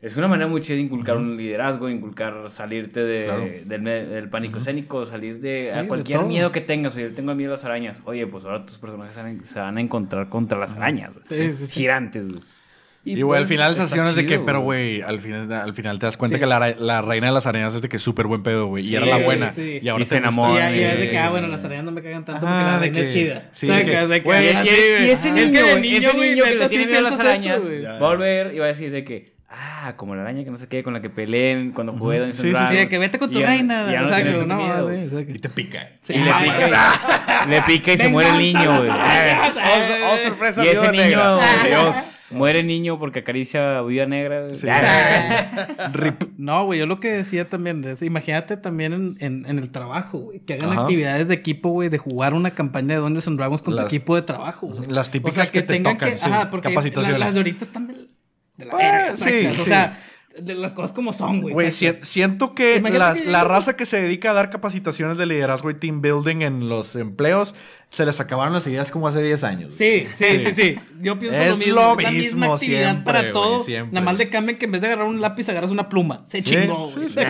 [0.00, 3.44] Es una manera muy chida de inculcar un liderazgo, de inculcar salirte de- Claro.
[3.64, 6.28] del, del pánico escénico, salir de Sí, a de cualquier todo.
[6.28, 6.94] miedo que tengas.
[6.96, 7.98] Oye, tengo miedo a las arañas.
[8.04, 9.14] Oye, pues ahora tus personajes
[9.46, 11.12] se van a- encontrar contra las arañas.
[11.30, 11.66] sí, sí.
[11.80, 12.22] Gigantes,
[13.04, 13.18] güey.
[13.18, 15.02] Y, güey, al pues, final esas acciones de que, pero, güey.
[15.02, 16.40] al final, al final te das cuenta Sí.
[16.40, 18.84] que la, reina de las arañas es de que súper buen pedo, güey.
[18.84, 19.50] y Sí, era la buena.
[19.52, 19.78] sí.
[19.82, 21.84] Y ahora Y te se enamora, Y, y es de que, ah, bueno, las tareas
[21.84, 23.48] no me cagan tanto Ajá, porque la de reina es chida.
[23.52, 25.62] sí, de Que- que- de que- Güey, y, y- y ese Es niño, que de
[25.72, 28.58] güey, niño, ese niño que le tiene miedo a las arañas, va a volver y
[28.58, 31.00] va a decir de que, ah, como la araña que no sé qué, con la
[31.02, 33.92] que peleen cuando jugué Dungeons Sí, sí, sí, que vete con tu Y reina.
[33.92, 35.26] ya no no, sí.
[35.28, 35.90] Y te pica.
[36.02, 36.94] Sí, Y le pica,
[37.48, 38.90] le pica y se muere el niño, güey.
[38.90, 41.38] Oh, sorpresa, Y ese niño, negra.
[42.32, 44.54] Muere niño porque acaricia a viuda negra.
[44.54, 44.66] Sí.
[45.92, 46.22] Rip.
[46.38, 50.18] No, güey, yo lo que decía también es, imagínate también en, en, en el trabajo,
[50.18, 50.82] güey, que hagan Ajá.
[50.82, 53.88] actividades de equipo, güey, de jugar una campaña de Dungeons and Dragons con Las- tu
[53.88, 54.66] equipo de trabajo.
[54.68, 54.88] güey.
[54.88, 57.18] las típicas que te tengan tocan, sí, ajá, porque capacitaciones.
[57.18, 58.10] la- las de ahorita están del-
[58.56, 59.46] de la Pues, verga, sí.
[59.46, 59.62] O sí.
[59.64, 60.00] sea,
[60.38, 61.54] de las cosas como son, güey.
[61.54, 65.26] Güey, si- siento que las- que la raza que se dedica a dar capacitaciones de
[65.26, 67.54] liderazgo y team building en los empleos
[67.94, 69.74] se les acabaron las ideas como hace 10 años.
[69.76, 70.76] Sí, sí, sí, sí.
[71.00, 71.74] Yo pienso Es lo mismo.
[71.74, 73.60] lo es la misma mismo actividad siempre, para todo.
[73.60, 73.92] siempre.
[73.94, 76.24] Nada más le cambian que en vez de agarrar un lápiz agarras una pluma.
[76.26, 77.08] Se Sí, chingó, sí, güey.
[77.10, 77.20] sí.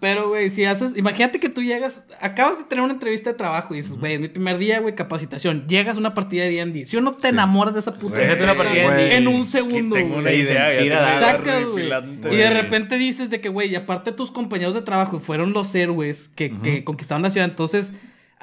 [0.00, 0.96] Pero, güey, si haces...
[0.96, 2.04] Imagínate que tú llegas...
[2.20, 4.94] Acabas de tener una entrevista de trabajo y dices, güey, es mi primer día, güey,
[4.96, 5.68] capacitación.
[5.68, 6.84] Llegas a una partida de D&D.
[6.86, 9.16] Si o no te enamoras de esa puta Déjate una partida D&D.
[9.16, 10.20] En un segundo, Tengo güey.
[10.22, 10.74] una idea.
[10.74, 12.34] ya Tira, tengo una Sacas, güey.
[12.34, 15.72] Y de repente dices de que, güey, y aparte tus compañeros de trabajo fueron los
[15.76, 17.48] héroes que, que conquistaron la ciudad.
[17.48, 17.92] Entonces,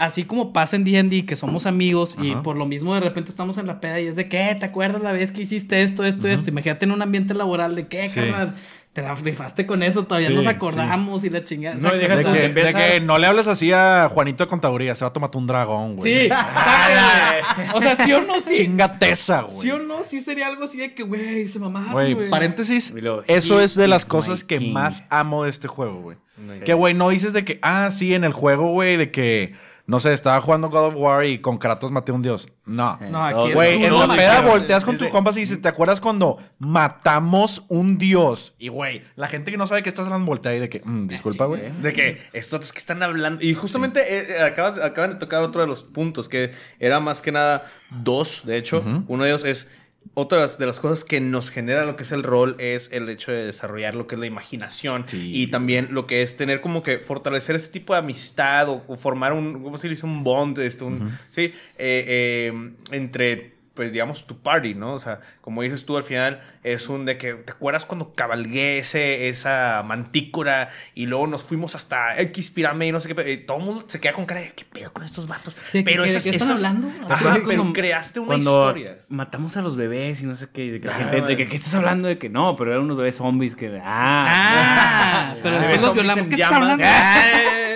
[0.05, 3.57] así como pasa en D&D, que somos amigos y por lo mismo de repente estamos
[3.57, 6.27] en la peda y es de que, ¿te acuerdas la vez que hiciste esto, esto,
[6.27, 6.49] esto?
[6.49, 8.19] Imagínate en un ambiente laboral de que, Sí.
[8.19, 8.55] carnal,
[8.93, 11.75] te la rifaste con eso, todavía Sí, nos acordamos y la chingada.
[11.79, 15.03] No, De que, empieza- de que no le hables así a Juanito de Contaduría, se
[15.03, 16.23] va a tomar un dragón, güey.
[16.23, 17.69] Sí, güey.
[17.73, 18.53] O sea, sí o no, sí.
[18.55, 19.57] Chingateza, güey.
[19.61, 22.29] Sí o no, sí sería algo así de que, güey, se mamaron, Güey, güey.
[22.29, 24.71] paréntesis, luego, eso es de las cosas que king.
[24.73, 26.17] más amo de este juego, güey.
[26.37, 29.53] No Que, güey, no dices de que, ah, sí, en el juego, güey, de que,
[29.85, 32.47] no sé, estaba jugando God of War y con Kratos maté a un dios.
[32.65, 32.97] No.
[33.01, 35.67] Eh, No, aquí Güey, en la peda volteas con Desde- tu compas y dices, ¿te
[35.67, 36.39] acuerdas cuando
[36.87, 38.55] matamos un dios?
[38.59, 41.07] Y, güey, la gente que no sabe que estás hablando voltea y de que, "Mm,
[41.07, 41.71] disculpa, güey.
[41.81, 43.43] De que estos que están hablando.
[43.43, 47.21] Y justamente eh, eh, acabas- acaban de tocar otro de los puntos, que era más
[47.21, 48.83] que nada dos, de hecho.
[49.07, 49.67] Uno de ellos es.
[50.15, 53.31] Otra de las- cosas que nos genera lo que es el rol es el hecho
[53.31, 55.31] de desarrollar lo que es la imaginación Sí.
[55.33, 58.95] y también lo que es tener como que fortalecer ese tipo de amistad o, o
[58.95, 60.05] formar un, ¿cómo se dice?
[60.05, 64.93] Un bond, este, un, sí, eh, eh, entre, pues digamos, tu party, ¿no?
[64.93, 68.77] O sea, como dices tú al final, es un de que, ¿te acuerdas cuando cabalgué
[68.77, 73.31] ese, esa mantícora y luego nos fuimos hasta X pirámide y no sé qué?
[73.31, 75.55] y todo el mundo se queda con cara de, ¿qué pedo con estos vatos?
[75.71, 76.87] Sí, ¿qué- pero qué- de esas, qué están esas- hablando?
[77.09, 78.97] Ajá, pero como creaste una cuando historia.
[79.09, 81.47] matamos a los bebés y no sé qué, de que la Ah, gente de que
[81.47, 85.57] ¿qué estás hablando de que no, pero eran unos bebés zombies que ah, Ah, pero
[85.59, 86.23] después los violamos.
[86.25, 86.69] en ¿Qué estás llamas.
[86.79, 87.72] hablando?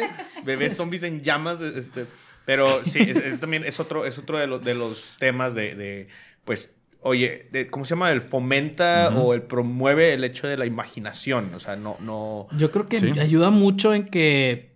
[0.47, 1.61] Bebés zombies en llamas.
[1.61, 2.05] Este.
[2.45, 5.75] Pero sí, es, es también es otro, es otro de, los de los temas de,
[5.75, 6.07] de,
[6.45, 8.11] pues, oye, de- ¿cómo se llama?
[8.11, 11.53] El fomenta o el promueve el hecho de la imaginación.
[11.53, 12.47] O sea, no, no.
[12.57, 13.11] Yo creo que Sí.
[13.19, 14.71] ayuda mucho en que,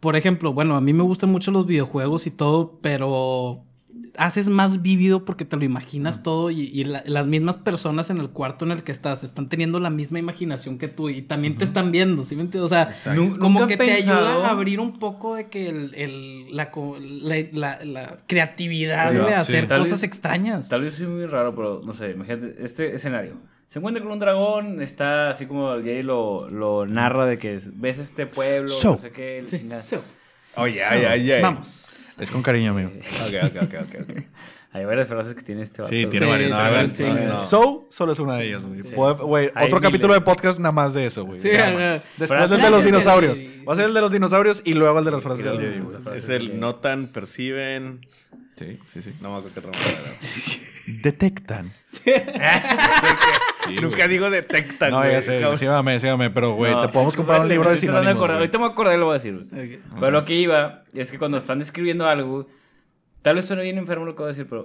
[0.00, 3.62] por ejemplo, bueno, a mí me gustan mucho los videojuegos y todo, pero
[4.16, 8.18] haces más vívido porque te lo imaginas todo y, y la- las mismas personas en
[8.18, 11.56] el cuarto en el que estás están teniendo la misma imaginación que tú y también
[11.58, 12.66] te están viendo, ¿sí me entiendes?
[12.70, 12.92] O sea,
[13.40, 16.70] como que te ayuda a abrir un poco de que el, el- la,
[17.22, 19.32] la, la- la creatividad de sí.
[19.32, 20.68] hacer cosas vez- extrañas.
[20.68, 23.34] Tal vez soy muy raro, pero no sé, imagínate este escenario.
[23.68, 27.56] Se encuentra con un dragón, está así como el Jay lo, lo narra de que
[27.56, 28.92] es- ves este pueblo, So.
[28.92, 29.82] no sé qué, Sí, chingada.
[29.82, 29.96] sí.
[30.56, 31.42] Oye, ay, ay.
[31.42, 31.83] Vamos.
[32.18, 32.90] Es con cariño, amigo.
[33.26, 34.22] Ok, ok, ok, ok, ok.
[34.74, 35.94] Hay varias frases que tiene este vato.
[35.94, 36.50] Sí, tiene Sí, varias.
[36.50, 36.96] no, tiene no, varias.
[36.96, 37.36] sí, No, no.
[37.36, 38.80] So solo es una de ellas, güey.
[39.64, 41.38] Otro capítulo de podcast nada más de eso, güey.
[41.38, 41.48] Sí.
[42.16, 43.40] Después del de los dinosaurios.
[43.68, 45.80] Va a ser el de los dinosaurios y luego el de las frases del día,
[45.80, 46.18] güey.
[46.18, 48.00] Es el notan, perciben.
[48.56, 49.12] Sí, sí, sí.
[49.20, 50.90] No me acuerdo qué.
[51.02, 51.72] Detectan.
[53.66, 54.90] Sí, Nunca digo detectan.
[54.90, 55.12] No, güey.
[55.12, 55.56] ya sé, Cabrón.
[55.58, 58.00] sígame, sígame, pero, güey, No, te podemos comprar un libro de ahorita me voy a
[58.02, 58.40] sinónimos, acordar- güey.
[58.46, 59.46] Ahorita me acordé, lo voy a decir.
[59.50, 59.74] güey.
[59.76, 59.80] Ok.
[60.00, 62.46] Pero lo que iba es que cuando están escribiendo algo,
[63.22, 64.64] tal vez suene bien enfermo lo que voy a decir, pero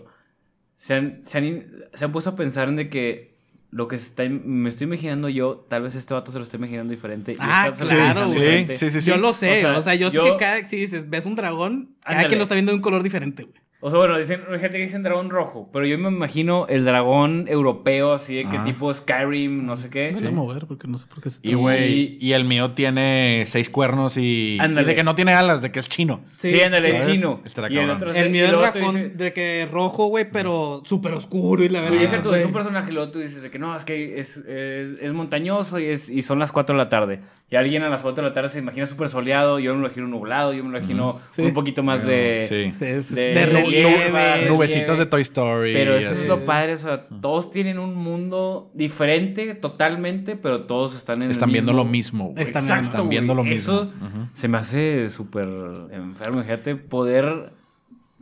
[0.78, 3.32] se han, se han, se han puesto a pensar en de que
[3.72, 6.92] lo que está, me estoy imaginando yo, tal vez este vato se lo está imaginando
[6.92, 7.34] diferente.
[7.34, 8.48] y Ah, claro, Sí, güey.
[8.48, 8.76] diferente.
[8.76, 9.10] sí, sí, sí.
[9.10, 11.26] Yo lo sé, O o sea, sea, yo, sé yo- que cada, si dices, ves
[11.26, 12.28] un dragón, cada Ándale.
[12.28, 13.56] quien lo está viendo de un color diferente, güey.
[13.82, 16.84] O sea, bueno, dicen, hay gente que dicen dragón rojo, pero yo me imagino el
[16.84, 18.66] dragón europeo, así de que Ajá.
[18.66, 20.10] tipo Skyrim, no sé qué.
[20.14, 23.46] Voy a mover porque no sé por qué se Y, güey, y el mío tiene
[23.48, 24.56] seis cuernos y...
[24.56, 24.86] y Ándale.
[24.88, 26.20] de que no tiene alas, de que es chino.
[26.36, 27.16] Sí, ándale, el ¿sabes?
[27.16, 27.40] chino.
[27.46, 31.14] Estará Y el otro El y mío es dices- de que rojo, güey, pero súper
[31.14, 32.00] oscuro y la Y verdad.
[32.00, 34.36] deja tú, es un personaje, y luego tú dices de que no, es que es,
[34.46, 37.22] es, es montañoso y, es, y son las 4 de la tarde.
[37.52, 39.86] Y alguien a las 4 de la tarde se imagina súper soleado, yo me lo
[39.88, 41.42] imagino nublado, yo me lo imagino Sí.
[41.44, 42.46] un poquito más de...
[42.48, 42.74] Sí.
[42.78, 45.74] Sí, es- de, de relieve, Nubecitas de Toy Story.
[45.74, 50.96] Pero eso es lo padre, o sea, todos tienen un mundo diferente totalmente, pero todos
[50.96, 52.44] están en el Están viendo mismo- lo mismo, güey.
[52.44, 53.10] Están- Exacto, Están güey.
[53.12, 53.74] viendo lo mismo.
[53.84, 53.92] Eso
[54.36, 55.48] se me hace súper
[55.92, 56.42] enfermo.
[56.44, 57.52] Fíjate, poder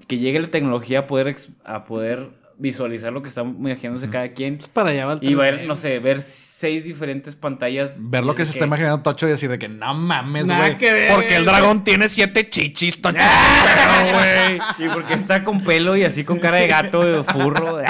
[0.08, 2.30] que llegue la tecnología a poder, a poder
[2.60, 5.68] visualizar lo que está imaginándose cada quien Para allá va el y ver, 3D.
[5.68, 6.22] no sé, ver
[6.60, 7.92] seis diferentes pantallas.
[7.98, 10.72] Ver lo que se está imaginando Tocho y decir de que no mames, güey.
[11.10, 13.20] Porque el dragón tiene siete chichis, Tocho.
[13.20, 14.60] Pero, güey.
[14.80, 17.80] Y porque está con pelo y así con cara de gato, de furro.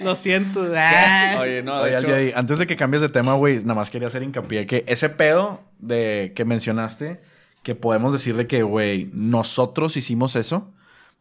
[0.00, 0.66] Lo siento.
[0.74, 1.38] Ah.
[1.40, 4.08] Oye, no, de Oye, hecho, antes de que cambies de tema, güey, nada más quería
[4.08, 7.20] hacer hincapié que ese pedo de que mencionaste,
[7.62, 10.72] que podemos decir de que, güey, nosotros hicimos eso,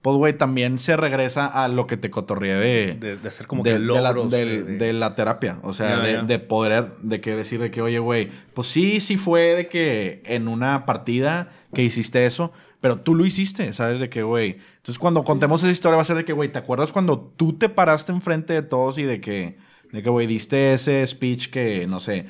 [0.01, 3.63] pues, güey, también se regresa a lo que te cotorreé de, de, de hacer como
[3.63, 5.59] de, que de la, de- de- la terapia.
[5.63, 9.55] O sea, de poder, de que decir de que, oye, güey, pues sí, sí fue
[9.55, 13.99] de que en una partida que hiciste eso, pero tú lo hiciste, ¿sabes?
[13.99, 14.57] De que, güey.
[14.77, 17.53] Entonces, cuando contemos esa historia va a ser de que, güey, ¿te acuerdas cuando tú
[17.53, 19.57] te paraste enfrente de todos y de que,
[19.91, 22.25] de que, güey, diste ese speech que, no sé,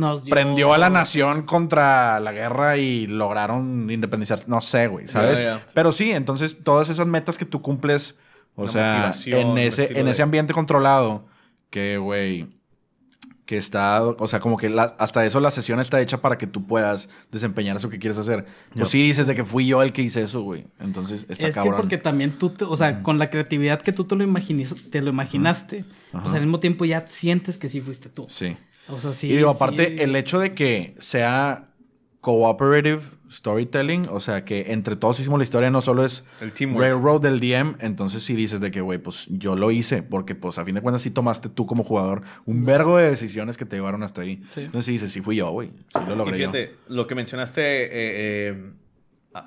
[0.00, 4.44] Nos dio- prendió a la nación contra la guerra y lograron independizarse.
[4.48, 5.40] No sé, güey, ¿sabes?
[5.74, 8.16] Pero sí, entonces todas esas metas que tú cumples,
[8.56, 11.26] o La sea, en ese, en de- ese ambiente controlado,
[11.70, 12.48] que, güey,
[13.46, 16.46] que está, o sea, como que la- hasta eso la sesión está hecha para que
[16.46, 18.46] tú puedas desempeñar eso que quieres hacer.
[18.72, 20.66] Pues sí dices de que fui yo el que hice eso, güey.
[20.78, 21.74] Entonces está Es cabrón.
[21.74, 24.88] que porque también tú, te- o sea, con la creatividad que tú te lo, imaginis-
[24.90, 28.26] te lo imaginaste, pues al mismo tiempo ya sientes que sí fuiste tú.
[28.28, 28.56] Sí.
[28.88, 29.28] O sea, sí.
[29.32, 29.56] y digo, sí.
[29.56, 31.68] aparte, el hecho de que sea
[32.20, 36.80] cooperative storytelling, o sea, que entre todos hicimos la historia, no solo es El teamwork.
[36.84, 40.58] Railroad del DM, entonces sí dices de que, güey, pues yo lo hice, porque pues
[40.58, 43.76] a fin de cuentas sí tomaste tú como jugador un vergo de decisiones que te
[43.76, 44.42] llevaron hasta ahí.
[44.50, 44.62] Sí.
[44.62, 46.50] Entonces sí dices, sí fui yo, güey, sí lo Y logré yo.
[46.50, 47.88] fíjate, lo que mencionaste eh,
[48.48, 48.70] eh,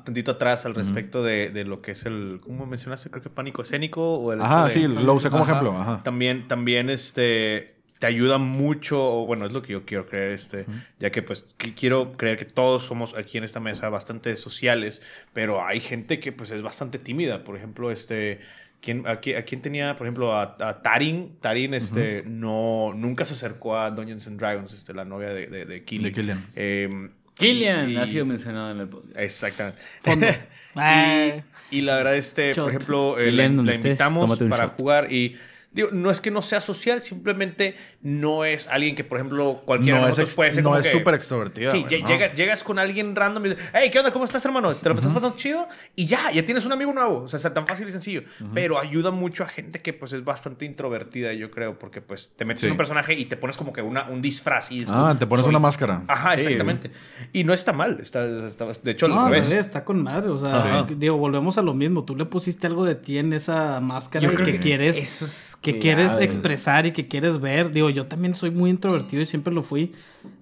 [0.06, 3.10] tantito atrás al respecto de, de lo que es el, ¿cómo mencionaste?
[3.10, 5.52] Creo que pánico escénico o el Ajá, de- sí, lo usé como Ajá.
[5.52, 6.02] ejemplo, ajá.
[6.04, 10.66] También, también, este, te ayuda mucho, bueno, es lo que yo quiero creer, este,
[11.00, 15.02] ya que pues qui- quiero creer que todos somos aquí en esta mesa bastante sociales,
[15.32, 18.42] pero hay gente que pues es bastante tímida, por ejemplo, este...
[18.82, 21.38] ¿Quién, a, quién, a quién tenía, por ejemplo, a, a Tarin?
[21.40, 25.64] Tarin este, no, nunca se acercó a Dungeons and Dragons, este, la novia de, de,
[25.66, 26.04] de Killian.
[26.04, 26.46] De Killian.
[26.58, 29.16] Eh, Killian y- ha sido mencionado en el podcast.
[29.18, 30.40] Exactamente.
[31.72, 32.66] Y, y la verdad, este, Shot.
[32.66, 35.38] por ejemplo, eh, Killian, la, invitamos para jugar y
[35.74, 40.00] digo, no es que no sea social, simplemente no es alguien que, por ejemplo, cualquiera
[40.00, 41.72] No de es, nosotros ex- puede ser no como es súper extrovertida.
[41.72, 44.12] Sí, llegas con alguien random y dices, hey, ¿qué onda?
[44.14, 44.74] ¿Cómo estás, hermano?
[44.76, 45.68] ¿Te lo estás pasando chido?
[45.96, 47.24] Y ya, ya tienes un amigo nuevo.
[47.24, 48.24] O sea, es tan fácil y sencillo.
[48.54, 52.46] Pero ayuda mucho a gente que, pues, es bastante introvertida, yo creo, porque, pues, te
[52.46, 52.68] metes Sí.
[52.68, 55.44] en un personaje y te pones como que una, un disfraz y Ah, te pones
[55.44, 56.04] soy- una máscara.
[56.08, 56.92] Ajá, Sí, exactamente.
[57.32, 57.98] Y no está mal.
[58.00, 59.50] Está, está- de hecho, No, al al revés.
[59.50, 60.30] revés, está con madre.
[60.30, 62.04] O sea, digo, volvemos a lo mismo.
[62.04, 64.98] Tú le pusiste algo de ti en esa máscara Yo y creo que, que quieres,
[64.98, 67.72] eso es que quieres expresar y que quieres ver.
[67.72, 69.94] Digo, yo también soy muy introvertido y siempre lo fui.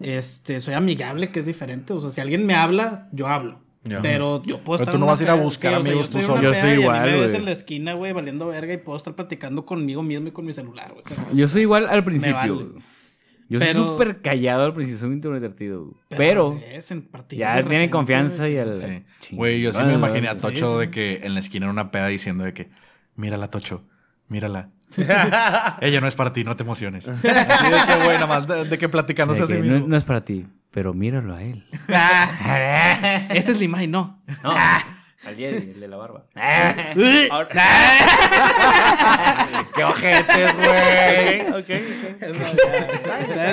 [0.01, 1.93] Este, soy amigable, que es diferente.
[1.93, 3.59] O sea, si alguien me habla, yo hablo.
[3.83, 5.91] Pero yo puedo Pero estar tú no vas a ir a buscar sí, o sea,
[5.91, 6.41] amigos yo tú solo.
[6.43, 7.35] Yo soy y a mí igual, me ves güey.
[7.35, 10.53] en la esquina, güey, valiendo verga y puedo estar platicando conmigo mismo y con mi
[10.53, 11.03] celular, güey.
[11.09, 12.33] O sea, Yo soy igual al principio.
[12.35, 12.65] vale.
[13.49, 15.93] Yo Pero- soy súper callado al principio, soy muy introvertido.
[16.09, 18.75] Pero, es en partidos ya tienen confianza y al...
[18.75, 19.03] Sí.
[19.31, 20.79] Güey, yo sí me imaginé a Tocho sí.
[20.85, 22.69] de que en la esquina en una peda diciendo de que,
[23.15, 23.83] mírala, Tocho,
[24.29, 24.69] mírala.
[25.81, 27.07] Ella no es para ti, no te emociones.
[27.07, 27.37] Así de que,
[28.13, 29.79] nada más de, de que platicándose De a sí que mismo.
[29.79, 31.65] no, no es para ti, pero míralo a él.
[31.87, 34.17] Esa es la imagen, no.
[34.43, 34.53] No,
[35.25, 36.23] al Jedi, el de la barba.
[39.75, 41.41] ¡Qué ojetes, güey!
[41.51, 41.67] Ok, ok.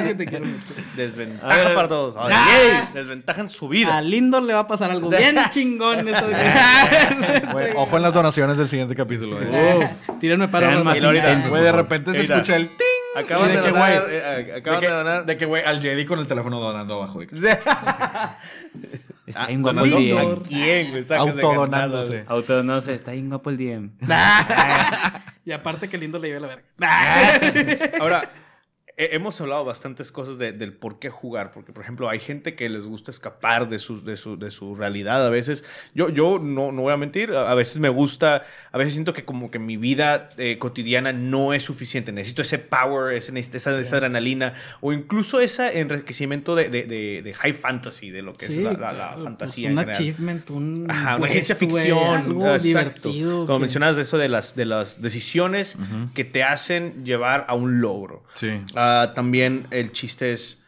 [0.06, 0.66] Que te quiero mucho.
[0.96, 1.74] Desventaja A ver.
[1.74, 2.16] para todos.
[2.16, 2.46] Ahora, Ah.
[2.50, 3.96] yay, Desventaja en su vida.
[3.98, 6.08] A Lindor le va a pasar algo bien chingón.
[7.76, 9.38] Ojo en las donaciones del siguiente capítulo.
[9.42, 9.90] eh.
[10.20, 12.76] Tírenme para más Güey, de repente se escucha el ting.
[13.16, 14.02] Acaban Y de, que, donar.
[14.02, 15.26] güey, eh, eh, de acaban que- de donar.
[15.26, 17.20] De que, güey, al Jedi con el teléfono donando abajo.
[19.28, 19.90] Está bien guapo ¿A el.
[19.90, 20.42] DM.
[20.42, 21.04] quién, güey?
[21.18, 22.16] Autodonándose.
[22.18, 23.90] candado, Auto, no sé, está bien guapo el DM.
[25.44, 26.64] Y aparte que Lindor le lleve la verga.
[27.52, 27.90] güey.
[28.00, 28.22] Ahora,
[28.98, 31.52] hemos hablado bastantes cosas de- del por qué jugar.
[31.52, 34.74] Porque, por ejemplo, hay gente que les gusta escapar de, sus, de, su, de su
[34.74, 35.64] realidad a veces.
[35.94, 37.32] Yo, yo no, no voy a mentir.
[37.32, 41.52] A veces me gusta, a veces siento que como que mi vida eh, cotidiana no
[41.54, 42.12] es suficiente.
[42.12, 44.52] Necesito ese power, ese, esa, esa adrenalina.
[44.80, 48.72] O incluso ese enriquecimiento de, de, de- de high fantasy, de lo que es la,
[48.72, 49.68] la- la claro, fantasía.
[49.68, 49.94] pues un en general.
[49.94, 50.90] achievement, un.
[50.90, 51.98] Ajá, una ciencia ficción.
[51.98, 53.08] algo exacto.
[53.10, 53.46] divertido.
[53.46, 55.76] Como que- mencionabas de eso de las, de las decisiones
[56.14, 58.24] que te hacen llevar a un logro.
[58.34, 58.50] Sí.
[58.88, 60.62] Ah, también el chiste es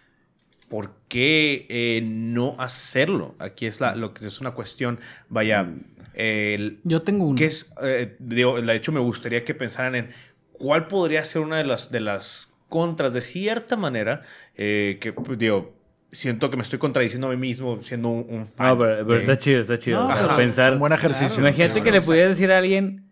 [0.68, 3.34] ¿por qué eh, no hacerlo?
[3.38, 5.66] Aquí es la, lo que es una cuestión, vaya,
[6.14, 7.36] el, Yo tengo uno.
[7.36, 10.10] que es, eh, digo, de hecho me gustaría que pensaran en
[10.52, 14.22] cuál podría ser una de las, de las contras, de cierta manera,
[14.56, 15.74] eh, que, pues, digo,
[16.12, 18.68] siento que me estoy contradiciendo a mí mismo siendo un, un fan.
[18.68, 20.06] No, pero, pero de- está chido, está chido.
[20.06, 20.66] No, pensar.
[20.68, 21.40] Es un buen ejercicio.
[21.40, 23.09] Imagínate Sí, que le pudieras decir a alguien,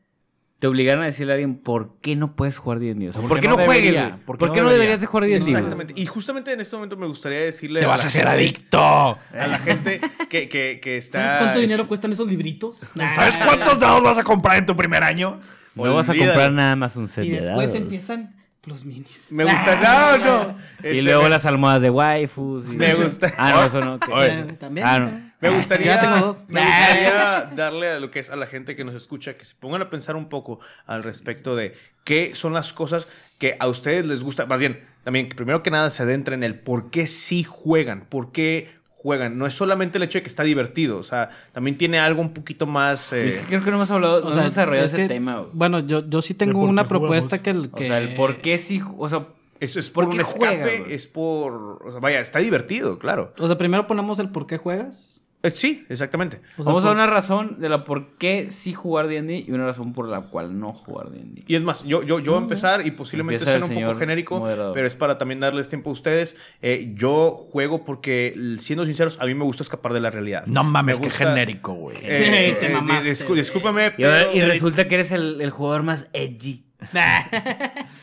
[0.58, 3.08] te obligaran a decirle a alguien, ¿por qué no puedes jugar D&D?
[3.08, 3.84] O sea, ¿Por ¿por, qué no no, juegues?
[3.92, 4.08] debería?
[4.08, 4.24] güey?
[4.24, 4.96] ¿Por ¿Por qué qué, no no debería?
[4.96, 5.36] deberías de jugar D&D?
[5.36, 5.92] Exactamente.
[5.96, 8.78] Y justamente en este momento me gustaría decirle ¡Te a vas a ser gente- adicto!
[8.80, 11.22] A la gente que, que, que está...
[11.22, 12.78] ¿Sabes cuánto dinero cuestan esos libritos?
[13.14, 15.38] ¿Sabes cuántos dados vas a comprar en tu primer año?
[15.76, 19.28] No vas a comprar nada más un set Y de después empiezan los minis.
[19.30, 19.76] Me gusta...
[19.76, 20.56] No, no.
[20.82, 22.72] Y Este, luego me- las almohadas de waifus.
[22.72, 23.32] y- Me gusta.
[23.38, 23.98] Ah, no, eso no.
[23.98, 24.86] También.
[24.86, 25.27] Ah, no.
[25.40, 26.44] Me gustaría, Ya tengo dos.
[26.48, 29.54] me gustaría darle a lo que es a la gente que nos escucha que se
[29.54, 31.74] pongan a pensar un poco al respecto de
[32.04, 33.06] qué son las cosas
[33.38, 34.46] que a ustedes les gusta.
[34.46, 38.04] Más bien, también que primero que nada se adentren en el por qué sí juegan,
[38.08, 39.38] por qué juegan.
[39.38, 42.34] No es solamente el hecho de que está divertido, o sea, también tiene algo un
[42.34, 43.12] poquito más.
[43.12, 45.02] Es eh, que creo que no hemos hablado, no O sea, hemos desarrollado es ese
[45.02, 45.46] que- tema.
[45.52, 47.86] Bueno, yo, yo sí tengo una propuesta que, el- O que...
[47.86, 49.26] sea, el por qué sí, o sea,
[49.60, 50.92] eso es por, ¿Por un escape, juegan, güey?
[50.94, 51.80] es por.
[51.86, 53.32] O sea, vaya, está divertido, claro.
[53.38, 55.17] O sea, primero ponemos el por qué juegas.
[55.40, 56.38] Eh, sí, exactamente.
[56.58, 59.44] O sea, vamos a por- dar una razón de la por qué sí jugar D&D
[59.46, 61.44] y una razón por la cual no jugar D&D.
[61.46, 64.40] Y es más, yo, yo, yo voy a empezar y posiblemente suena un poco genérico,
[64.40, 64.74] moderador.
[64.74, 66.36] pero es para también darles tiempo a ustedes.
[66.60, 70.44] Eh, yo juego porque, siendo sinceros, a mí me gusta escapar de la realidad.
[70.46, 71.96] No mames, Me qué gusta- genérico, güey.
[72.02, 75.84] Eh, Sí, te eh, mamaste, discú- discúlpame, pero- y resulta que eres el, el jugador
[75.84, 76.64] más edgy.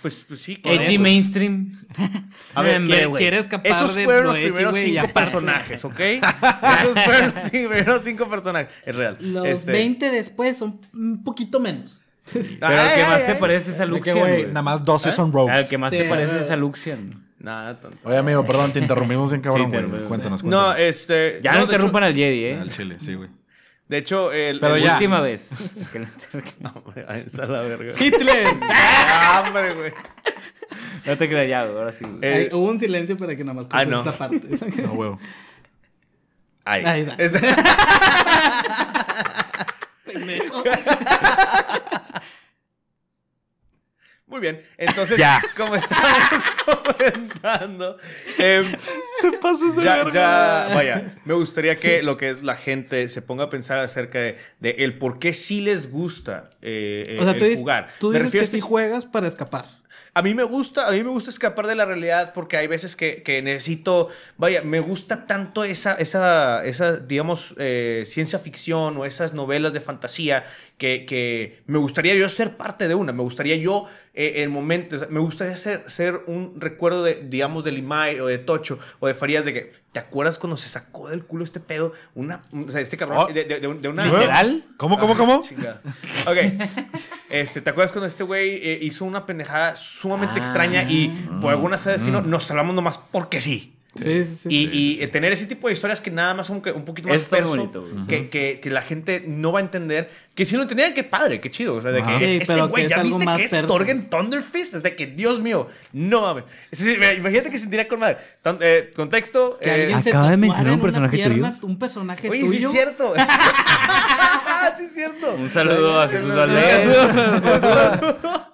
[0.01, 0.81] Pues, pues sí, claro.
[0.81, 1.71] Edgy mainstream.
[2.53, 3.21] A ver, Hombre, Quiere- güey.
[3.21, 5.99] Quiere escapar Esos de fueron lo los edgy, primeros cinco personajes, ¿ok?
[5.99, 8.69] Esos fueron los primeros cinco personajes.
[8.85, 9.17] Es real.
[9.19, 11.99] Los Este- 20 después son un poquito menos.
[12.31, 13.37] Pero el que Ay, más ay, te ay.
[13.39, 15.55] parece es a Luxian, güey, nada más 12 son rogues.
[15.55, 17.23] Al que más Sí, te parece es a Luxian.
[17.39, 17.97] Nada, tonto.
[18.03, 19.75] Oye, amigo, perdón, te interrumpimos bien cabrón, güey.
[19.81, 20.07] interrumpimos.
[20.07, 20.79] cuéntanos, No, cuéntanos.
[20.79, 21.39] este.
[21.43, 22.57] Ya no, interrumpan hecho- al Jedi, ¿eh?
[22.59, 23.29] Al chile, sí, güey.
[23.87, 24.59] De hecho, el.
[24.59, 24.93] Pero el ya.
[24.93, 25.49] Última vez.
[26.59, 27.93] No, hombre, ahí está la verga.
[27.99, 28.47] ¡Hitler!
[28.69, 29.93] Ah, hombre, güey.
[31.05, 32.03] no te creas ya, güey, ahora sí.
[32.05, 32.17] güey.
[32.21, 34.01] Eh, Ay, hubo un silencio para que nada más Ah, no.
[34.01, 34.41] esa parte.
[34.81, 35.19] No, huevo.
[36.65, 36.83] Ahí.
[36.83, 37.15] Ahí está.
[37.23, 37.55] Este-
[40.05, 40.63] Pendejo.
[44.27, 44.63] Muy bien.
[44.77, 45.41] Entonces, Ya.
[45.55, 46.43] como estábamos
[46.83, 47.97] comentando,
[48.39, 48.71] em,
[49.21, 50.11] Te pasas de ya, verga.
[50.69, 54.19] ya, vaya, me gustaría que lo que es la gente se ponga a pensar acerca
[54.19, 57.87] de, de el por qué sí les gusta eh, O sea, el tú, dices- jugar.
[57.99, 59.65] tú Me dices que refiero sí espe- juegas para escapar.
[60.17, 62.95] A mí me gusta, a mí me gusta escapar de la realidad porque hay veces
[62.95, 69.03] que, que necesito, vaya, me gusta tanto esa, esa, esa digamos, eh, ciencia ficción o
[69.03, 70.45] esas novelas de fantasía
[70.77, 74.95] que, que me gustaría yo ser parte de una, me gustaría yo, eh, el momento,
[74.95, 78.79] o sea, me gustaría ser, ser un recuerdo de, digamos, de Limay o de Tocho
[79.01, 81.91] o de Farías de que, ¿te acuerdas cuando se sacó del culo este pedo?
[82.13, 83.33] Una, o sea, este cabrón, Oh.
[83.33, 84.05] de, de- de un- de una...
[84.05, 84.65] ¿Literal?
[84.77, 85.41] ¿Cómo, cómo, cómo?
[85.41, 85.81] Chingada.
[86.25, 86.37] Ok.
[87.27, 90.43] Este, ¿Te acuerdas cuando este güey eh, hizo una pendejada sumamente Ah.
[90.43, 91.09] extraña y
[91.41, 93.73] por alguna sea de destino nos salvamos nomás porque sí?
[93.95, 94.47] Sí, sí, sí.
[94.49, 97.49] Y, y, tener ese tipo de historias que nada más son un poquito más perso,
[97.49, 100.09] bonito, que, que, que la gente no va a entender.
[100.35, 101.75] Que si lo entendieran, qué padre, qué chido.
[101.75, 103.65] O sea, de que es, Sí, este güey, ¿ya viste más que es.
[103.67, 104.73] Torgen Thunderfist?
[104.75, 106.43] Es de que, Dios mío, no mames.
[106.71, 108.17] Es decir, imagínate que se sentiría con madre.
[108.41, 109.57] Tan- eh, contexto.
[109.61, 112.51] Que eh, alguien se Acaba de mencionar un personaje pierna, Un personaje Oye, tuyo.
[112.51, 113.13] sí es cierto.
[114.77, 115.35] sí es cierto.
[115.35, 116.89] Un saludo a Jesús Valdés.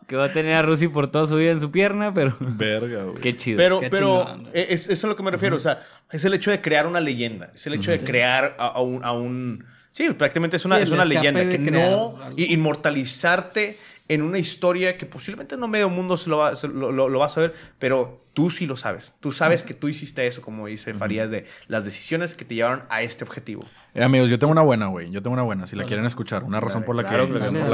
[0.07, 3.03] que va a tener a Rusi por toda su vida en su pierna, pero Verga,
[3.05, 3.21] güey.
[3.21, 3.57] qué chido.
[3.57, 5.55] Pero, Qué pero eh, es, eso es a lo que me refiero.
[5.55, 7.51] O sea, es el hecho de crear una leyenda.
[7.55, 10.83] Es el hecho de crear a, a un, a un- Sí, prácticamente es una, Sí,
[10.83, 11.41] es una leyenda.
[11.49, 12.17] Que no...
[12.21, 12.35] algo.
[12.37, 13.77] Inmortalizarte
[14.07, 17.19] en una historia que posiblemente no medio mundo se lo va, se lo, lo- lo
[17.19, 19.13] va a saber, pero tú sí lo sabes.
[19.21, 22.83] Tú sabes que tú hiciste eso, como dice Farías, de las decisiones que te llevaron
[22.89, 23.63] a este objetivo.
[23.93, 25.11] Eh, amigos, yo tengo una buena, güey.
[25.11, 26.43] Yo tengo una buena, si la quieren escuchar.
[26.43, 27.29] Una razón por la que, por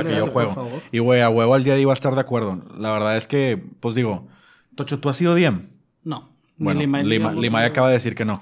[0.05, 0.81] la yo juego.
[0.91, 2.61] Y, güey, a huevo al día de hoy va a estar de acuerdo.
[2.77, 4.27] La verdad es que, pues digo,
[4.75, 5.67] Tocho, ¿tú has sido DM?
[6.03, 6.29] No.
[6.57, 7.01] Bueno, Lima,
[7.31, 8.41] somos- acaba de decir que no.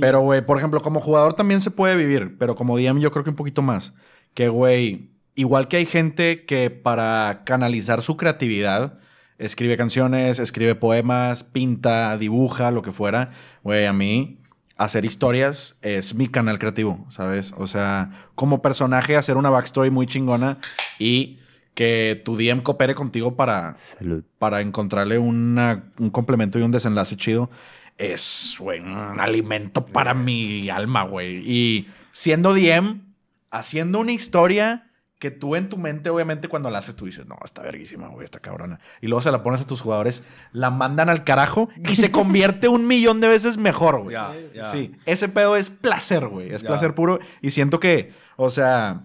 [0.00, 3.24] Pero, güey, por ejemplo, como jugador también se puede vivir, pero como DM yo creo
[3.24, 3.92] que un poquito más.
[4.34, 8.98] Que, güey, igual que hay gente que para canalizar su creatividad
[9.38, 13.30] escribe canciones, escribe poemas, pinta, dibuja, lo que fuera,
[13.62, 14.36] güey, a mí
[14.76, 17.52] hacer historias es mi canal creativo, ¿sabes?
[17.58, 20.58] O sea, como personaje hacer una backstory muy chingona
[20.98, 21.38] y
[21.74, 24.22] que tu DM coopere contigo para Salud.
[24.38, 27.50] para encontrarle una- un complemento y un desenlace chido,
[28.00, 31.42] es, güey, un alimento para mi alma, güey.
[31.44, 33.02] Y siendo DM,
[33.50, 34.86] haciendo una historia
[35.18, 38.24] que tú en tu mente, obviamente, cuando la haces, tú dices, no, está verguísima, güey,
[38.24, 38.80] está cabrona.
[39.02, 42.68] Y luego se la pones a tus jugadores, la mandan al carajo y se convierte
[42.68, 44.16] un millón de veces mejor, güey.
[44.72, 46.54] Sí, ese pedo es placer, güey.
[46.54, 47.18] Es placer puro.
[47.42, 49.02] Y siento que, o sea,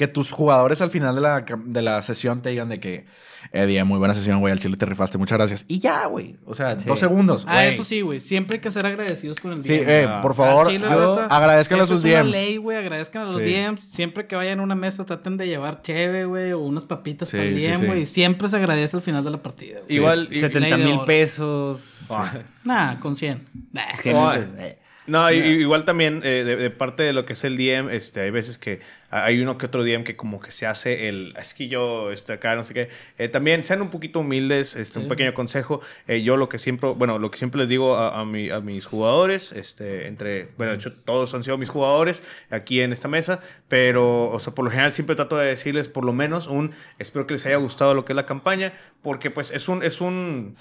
[0.00, 3.04] que tus jugadores al final de la, de la sesión te digan de que,
[3.52, 5.64] Eddie, muy buena sesión, güey, al chile te rifaste, muchas gracias.
[5.68, 6.36] Y ya, güey.
[6.46, 7.44] O sea, dos segundos.
[7.46, 8.18] Ah, eso sí, güey.
[8.18, 9.84] Siempre hay que ser agradecidos con el Sí, DM.
[9.90, 10.22] eh, Ah.
[10.22, 12.30] por favor, chile, yo- agradezcan a sus es una DMs.
[12.30, 12.78] ley, güey.
[12.78, 13.42] Agradezcan a los Sí.
[13.42, 13.80] DMs.
[13.92, 17.36] Siempre que vayan a una mesa, traten de llevar cheve, güey, o unas papitas Sí,
[17.36, 17.86] para el sí, DM, sí.
[17.86, 18.06] güey.
[18.06, 19.80] Siempre se agradece al final de la partida.
[19.88, 20.28] Igual...
[20.30, 21.78] y- 70 ley de mil pesos.
[22.64, 23.46] Nah, con 100.
[23.72, 23.82] Nah.
[23.98, 24.78] Gente, eh,
[25.10, 28.30] No, igual también eh, de, de parte de lo que es el DM, este, hay
[28.30, 28.78] veces que
[29.10, 32.32] hay uno que otro DM que como que se hace el, es que yo, este,
[32.34, 32.88] acá, no sé qué.
[33.18, 35.80] Eh, también sean un poquito humildes, este, un pequeño consejo.
[36.06, 38.60] Eh, yo lo que siempre, bueno, lo que siempre les digo a, a mi- a
[38.60, 43.08] mis jugadores, este, entre, bueno, de hecho todos han sido mis jugadores aquí en esta
[43.08, 46.70] mesa, pero, o sea, por lo general siempre trato de decirles por lo menos un,
[47.00, 50.00] espero que les haya gustado lo que es la campaña, porque pues es un, es
[50.00, 50.54] un,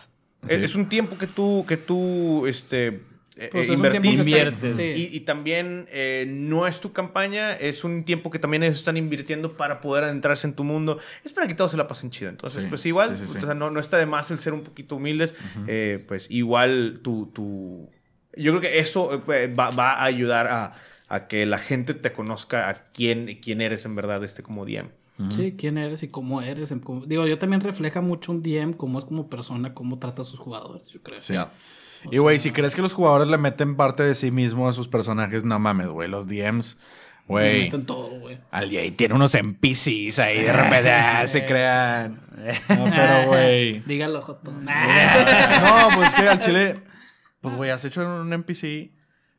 [0.48, 0.56] Sí.
[0.56, 3.02] es un tiempo que tú, que tú, este...
[3.40, 4.78] eh, Pues Inviertes.
[4.78, 4.84] Sí.
[4.84, 8.98] y, y también eh, no es tu campaña, es un tiempo que también ellos están
[8.98, 11.00] invirtiendo para poder adentrarse en tu mundo.
[11.24, 12.30] Es para que todos se la pasen chido.
[12.30, 13.38] Entonces, Sí, pues igual, sí, sí, sí.
[13.40, 15.34] o sea, no, no está de más el ser un poquito humildes.
[15.68, 17.90] eh, pues igual tu, tu...
[18.36, 20.74] Yo creo que eso eh, va, va a ayudar a,
[21.08, 24.90] a que la gente te conozca a quién, quién eres en verdad este como DM.
[25.36, 26.74] Sí, quién eres y cómo eres.
[27.08, 30.40] Digo, yo también refleja mucho un DM, cómo es como persona, cómo trata a sus
[30.40, 31.20] jugadores, yo creo.
[31.20, 31.34] Sí.
[32.12, 34.88] Y, güey, si crees que los jugadores le meten parte de sí mismo a sus
[34.88, 36.08] personajes, no mames, güey.
[36.10, 36.78] Los DMs,
[37.28, 37.66] güey.
[37.66, 38.40] meten todo, güey.
[38.52, 42.22] Al ahí tiene unos NPCs ahí de repente ah, se crean.
[42.70, 43.80] No, pero, güey.
[43.82, 44.52] Dígalo, Joto.
[44.52, 46.76] No, pues que al chile.
[47.42, 48.92] Pues, güey, has hecho un NPC.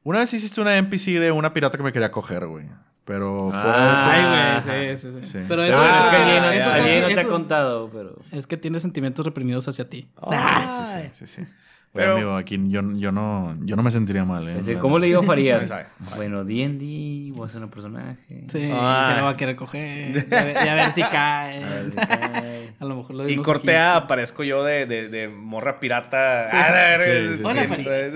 [0.03, 2.67] Una vez hiciste una NPC de una pirata que me quería coger, güey.
[3.05, 3.61] Pero fue.
[3.63, 4.61] Ah.
[4.63, 5.39] Ay, güey, sí, sí, sí, Sí.
[5.49, 8.17] Pero eso, es que alguien, eso- eso- alguien no te ha contado, pero...
[8.31, 10.09] Es que tiene sentimientos reprimidos hacia ti.
[10.23, 11.49] Ah, sí, sí, sí, sí.
[11.93, 14.55] Pero- amigo, aquí yo, yo, no, yo no me sentiría mal, ¿eh?
[14.55, 15.69] Decir, ¿Cómo le digo Farías?
[16.17, 18.45] Bueno, D&D, voy a ser un personaje.
[18.49, 19.09] Sí, Ah.
[19.13, 20.17] se lo va a querer coger.
[20.31, 21.65] Y a ver, y a ver si cae.
[21.65, 22.71] A ver si cae.
[22.79, 24.05] A lo mejor lo Y dimos cortea, aquí.
[24.05, 26.45] aparezco yo de, de, de morra pirata.
[26.53, 27.43] Ah, Sí, sí, sí.
[27.45, 28.15] Hola, pues.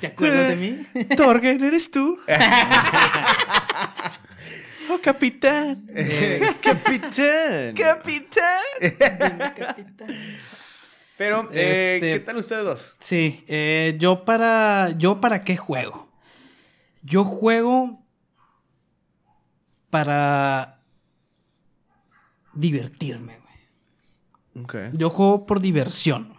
[0.00, 0.86] ¿Te acuerdas de mí?
[1.16, 2.18] Torgen, ¿eres tú?
[4.90, 5.86] oh, capitán.
[6.62, 7.74] ¡Capitán!
[7.74, 8.62] ¡Capitán!
[11.18, 12.96] Pero, eh, Este- ¿qué tal ustedes dos?
[13.00, 14.90] Sí, eh, yo para.
[14.96, 16.08] ¿Yo para qué juego?
[17.02, 18.02] Yo juego
[19.90, 20.80] para
[22.54, 23.38] divertirme,
[24.54, 24.64] güey.
[24.64, 24.76] Ok.
[24.92, 26.34] Yo juego por diversión.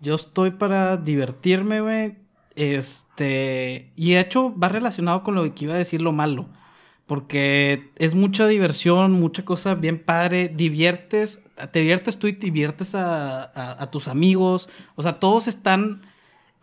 [0.00, 2.16] Yo estoy para divertirme, güey.
[2.54, 3.92] Este.
[3.96, 6.48] Y de hecho, va relacionado con lo que iba a decir lo malo.
[7.06, 10.48] Porque es mucha diversión, mucha cosa bien padre.
[10.48, 14.68] Diviertes, te diviertes tú y te diviertes a, a- a tus amigos.
[14.96, 16.02] O sea, todos están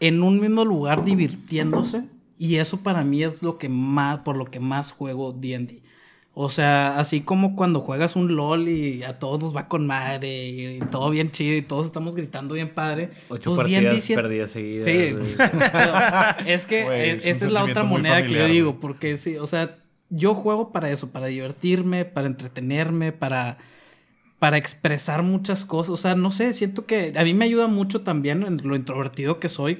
[0.01, 2.03] en un mismo lugar divirtiéndose.
[2.37, 5.81] Y eso para mí es lo que más, por lo que más juego DD.
[6.35, 10.47] O sea, así como cuando juegas un LOL y a todos nos va con madre
[10.49, 13.11] y, todo bien chido y todos estamos gritando bien padre.
[13.29, 14.83] Ocho pues partidas D&D sí- perdidas seguidas.
[14.83, 15.15] Sí,
[16.51, 19.45] es que eh, es esa es la otra moneda que yo digo, porque sí, o
[19.45, 19.77] sea,
[20.15, 23.57] yo juego para eso, para divertirme, para entretenerme, para,
[24.39, 25.91] para expresar muchas cosas.
[25.91, 29.39] O sea, no sé, siento que a mí me ayuda mucho también en lo introvertido
[29.39, 29.75] que soy,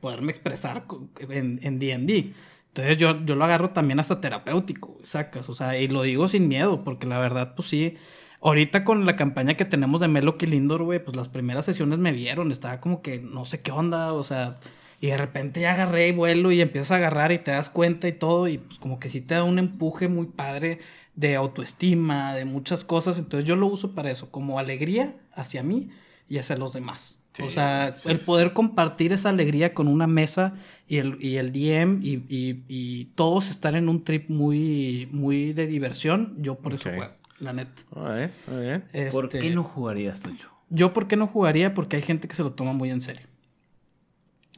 [0.00, 0.84] poderme expresar
[1.30, 2.32] en en D&D.
[2.76, 5.48] Entonces yo, yo lo agarro también hasta terapéutico, sacas.
[5.48, 7.96] O sea, y lo digo sin miedo, porque la verdad, pues sí.
[8.42, 12.12] Ahorita con la campaña que tenemos de Melo Lindor, güey, pues las primeras sesiones me
[12.12, 12.52] vieron.
[12.52, 14.58] Estaba como que no sé qué onda, o sea.
[15.00, 18.08] Y de repente ya agarré y vuelo y empiezas a agarrar y te das cuenta
[18.08, 18.48] y todo.
[18.48, 20.80] Y pues como que sí te da un empuje muy padre
[21.14, 23.18] de autoestima, de muchas cosas.
[23.18, 25.90] Entonces yo lo uso para eso, como alegría hacia mí
[26.28, 27.20] y hacia los demás.
[27.32, 28.24] Sí, o sea, sí, el sí.
[28.24, 30.54] poder compartir esa alegría con una mesa
[30.88, 35.52] y el, y el DM y, y- y todos estar en un trip muy, muy
[35.52, 37.82] de diversión, yo por eso juego, la neta.
[37.94, 38.84] Bien, muy bien.
[39.10, 40.48] ¿Por Este, qué no jugarías, Tocho?
[40.70, 43.26] Yo por qué no jugaría, porque hay gente que se lo toma muy en serio.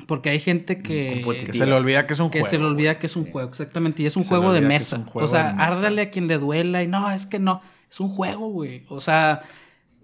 [0.07, 2.51] Porque hay gente que, Que se le olvida que es un que juego.
[2.51, 4.03] se le olvida que es un juego, exactamente.
[4.03, 4.97] Y es un Se juego de que mesa.
[4.97, 7.61] un juego o sea, árdale a quien le duela y no, es que no.
[7.91, 8.85] Es un juego, güey.
[8.89, 9.43] O sea,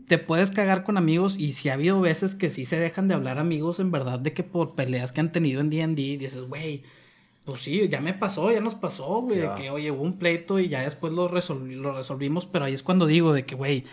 [0.06, 3.14] te puedes cagar con amigos y si ha habido veces que sí se dejan de
[3.14, 6.82] hablar amigos en verdad de que por peleas que han tenido en D&D dices, güey,
[7.46, 10.58] pues sí, ya me pasó, ya nos pasó, güey, de que, oye, hubo un pleito
[10.58, 13.84] y ya después lo, resolvi- lo resolvimos, pero ahí es cuando digo de que, güey,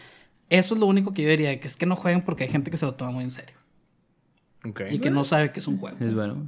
[0.49, 2.49] eso es lo único que yo diría, de que es que no jueguen porque hay
[2.49, 3.55] gente que se lo toma muy en serio
[4.67, 4.81] Ok.
[4.91, 5.97] y que no sabe que es un juego.
[5.99, 6.47] Es bueno.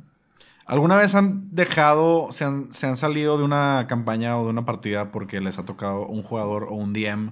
[0.66, 4.64] ¿Alguna vez han dejado, se han, se han salido de una campaña o de una
[4.66, 7.32] partida porque les ha tocado un jugador o un DM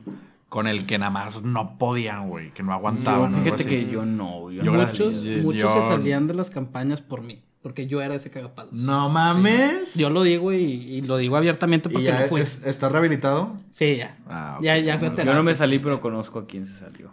[0.49, 3.21] con el que nada más no podían, güey, que no Yo, aguantaban?
[3.21, 3.69] o algo fíjate así?
[3.69, 4.51] que yo no.
[4.51, 4.77] Yo, Yo no.
[4.77, 8.15] gracias- muchos yo- muchos yo- se salían de las campañas por mí, porque yo era
[8.15, 8.73] ese cagapalos.
[8.73, 9.95] No mames.
[9.95, 12.41] Yo lo digo y, y lo digo abiertamente ¿Y porque ya no fui.
[12.41, 13.53] es- ¿Está rehabilitado?
[13.71, 14.17] Sí, ya.
[14.27, 14.63] Ah, ok.
[14.65, 17.11] Ya, ya fue a Yo Yo no me salí, pero conozco a quién se salió.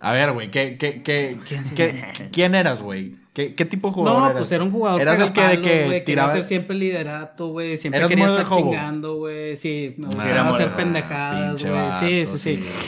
[0.00, 3.16] A ver, güey, ¿qué, qué, qué, ¿Quién quién eras, güey?
[3.32, 4.38] ¿Qué, ¿Qué tipo de jugador No, eras?
[4.38, 6.32] pues era un jugador ¿Eras el que, de que güey, quería tiraba?
[6.32, 7.78] hacer siempre liderato, güey.
[7.78, 8.64] Siempre ¿Eras quería estar juego?
[8.72, 9.56] chingando, güey.
[9.56, 12.26] Sí, me Ah, gustaba era hacer pendejadas, güey.
[12.26, 12.38] Sí, sí,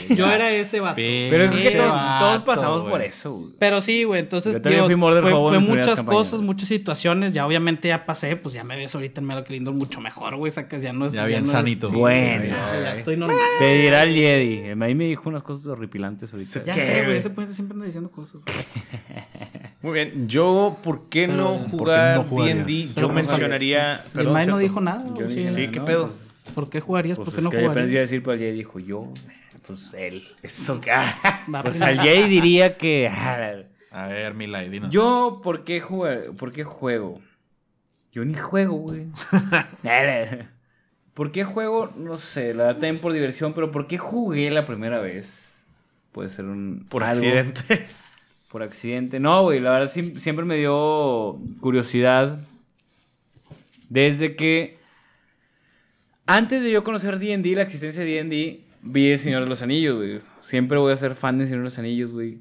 [0.09, 0.15] sí.
[0.15, 0.35] Yo ya.
[0.35, 0.95] era ese vato.
[0.97, 3.51] Pero es que Sí, todos, vato, todos pasamos por eso, güey.
[3.57, 6.05] Pero sí, güey, entonces Yo digo, fue, muchas campañas.
[6.05, 7.31] cosas, muchas situaciones.
[7.33, 10.51] Ya obviamente ya pasé, pues ya me ves ahorita en Melo Lindo mucho mejor, güey.
[10.51, 11.13] Sacas, ya no es.
[11.13, 11.89] Ya bien no es- sanito.
[11.89, 12.43] Bueno.
[12.43, 13.37] ya, ya estoy normal.
[13.59, 14.63] Te dirá el Jedi.
[14.83, 16.65] Ahí me dijo unas cosas horripilantes ahorita.
[16.65, 17.15] Ya ¿Qué, sé, güey.
[17.17, 18.41] Ese puente siempre anda diciendo cosas.
[19.81, 20.27] Muy bien.
[20.33, 22.43] Yo, ¿por qué no ¿por qué jugar no?
[22.43, 22.87] D&D?
[22.95, 23.95] Pero Yo no mencionaría...
[23.95, 24.57] El Perdón, May no ¿cierto?
[24.59, 25.05] dijo nada.
[25.17, 25.35] Yo ¿o sí?
[25.35, 26.07] dije, Sí, ¿qué no, pedo?
[26.07, 27.17] pues- ¿Por qué jugarías?
[27.17, 27.89] Pues ¿Por qué es no que jugarías?
[27.91, 29.13] decir, pero el Jedi dijo yo.
[29.67, 30.23] Pues él.
[30.41, 30.91] Eso que...
[31.53, 33.07] Va Pues al Jedi diría que.
[33.13, 33.53] ah,
[33.91, 34.91] A ver, Milay, dinos.
[34.91, 36.33] Yo, ¿por qué, juego?
[36.33, 37.21] ¿por qué juego?
[38.11, 39.07] Yo ni juego, güey.
[41.13, 41.91] ¿Por qué juego?
[41.95, 45.63] No sé, la verdad también por diversión, pero ¿por qué jugué la primera vez?
[46.11, 46.85] Puede ser un...
[46.89, 47.15] Por algo.
[47.25, 47.87] accidente.
[48.53, 49.19] Por accidente.
[49.19, 52.39] No, güey, la verdad siempre me dio curiosidad.
[53.89, 54.77] Desde que...
[56.27, 59.97] Antes de yo conocer D&D, la existencia de D&D, vi El Señor de los Anillos,
[59.97, 60.21] güey.
[60.41, 62.37] Siempre voy a ser fan de El Señor de los Anillos, güey.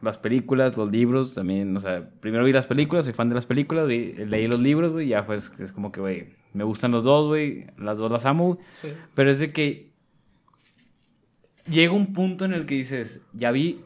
[0.00, 3.44] Las películas, los libros, también, o sea, primero vi las películas, soy fan de las
[3.44, 7.04] películas, vi- leí los libros, güey, ya fue, es, como que, güey, me gustan los
[7.04, 8.58] dos, güey, las dos las amo, güey.
[8.80, 8.88] Sí.
[9.14, 9.90] Pero es de que
[11.68, 13.80] llega un punto en el que dices, ya vi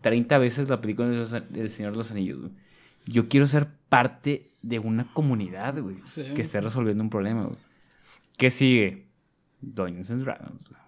[0.00, 2.52] 30 veces la película de los- del Señor de los Anillos, güey.
[3.06, 6.24] Yo quiero ser parte de una comunidad, güey, Sí.
[6.34, 7.58] que esté resolviendo un problema, güey.
[8.36, 9.06] ¿Qué sigue?
[9.60, 10.78] Dungeons and Dragons, güey.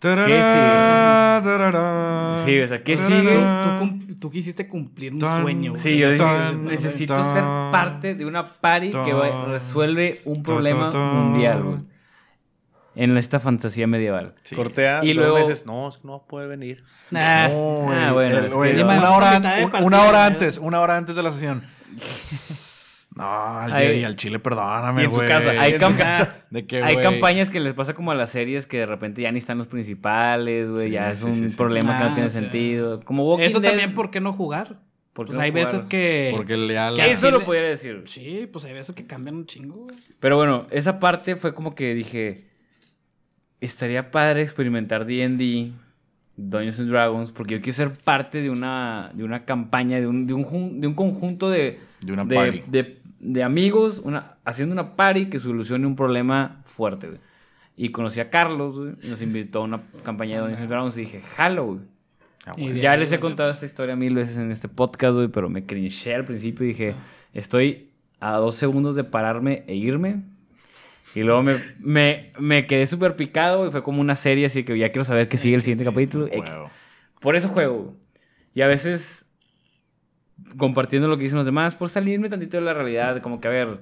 [0.00, 3.80] Tarará, tarará, Sí, o sea, ¿qué tarará.
[3.80, 4.14] sigue?
[4.20, 5.82] Tú, quisiste cumplir un Tan- sueño, güey.
[5.82, 7.42] Sí, yo dije, Tan, necesito tan, ser
[7.72, 9.12] parte de una party que
[9.48, 11.16] resuelve un problema tan, tan.
[11.30, 11.78] mundial, güey.
[13.00, 14.34] En esta fantasía medieval.
[14.42, 14.56] Sí.
[14.56, 15.64] Cortea Y y luego- meses.
[15.66, 16.82] No, es que no puede venir.
[17.10, 17.48] Nah.
[17.48, 17.96] No, güey.
[17.98, 20.24] Ah, bueno, El- es güey, que- una, hora, partida, una hora ¿no?
[20.26, 21.62] antes, una hora antes de la sesión.
[23.14, 23.24] No,
[23.58, 23.72] al.
[23.72, 25.28] Jedi, al chile, perdóname, Y en su güey.
[25.28, 26.36] casa, Hay, en cam- su casa.
[26.50, 29.22] De que, hay güey, campañas que les pasa como a las series que de repente
[29.22, 30.84] ya ni están los principales, güey.
[30.86, 31.56] Sí, ya es sí, un sí, sí.
[31.56, 32.36] problema que Ah, no tiene sí.
[32.36, 33.00] sentido.
[33.00, 34.76] Como Walking Eso Dead, también, ¿por qué no jugar?
[35.14, 35.64] ¿por qué Pues no hay jugar?
[35.66, 36.30] veces que...
[36.36, 38.04] Porque la- que- Eso Chile- lo pudiera decir.
[38.06, 39.96] Sí, pues hay veces que cambian un chingo, güey.
[40.20, 42.46] Pero bueno, esa parte fue como que dije,
[43.60, 45.72] estaría padre experimentar D&D,
[46.36, 50.26] Dungeons and Dragons, porque yo quiero ser parte de una, de una campaña, de un,
[50.26, 52.62] de un, de un conjunto de, De una de, party.
[52.68, 57.20] de- de amigos, una, haciendo una party que solucione un problema fuerte, güey.
[57.76, 60.96] Y conocí a Carlos, güey, y nos invitó a una campaña de Dungeons and Dragons
[60.96, 61.80] y dije, jalo, güey.
[62.46, 65.48] Ah, de Ya les he contado esta historia mil veces en este podcast, güey, pero
[65.48, 66.94] me crinché al principio y dije,
[67.34, 67.88] estoy
[68.20, 70.22] a dos segundos de pararme e irme.
[71.14, 74.78] Y luego me, me, me quedé súper picado y fue como una serie, así que
[74.78, 76.28] ya quiero saber qué sigue el siguiente capítulo.
[77.20, 77.96] Por eso juego.
[78.54, 79.24] Y a veces
[80.56, 83.50] compartiendo lo que dicen los demás, por salirme tantito de la realidad, como que a
[83.50, 83.78] ver,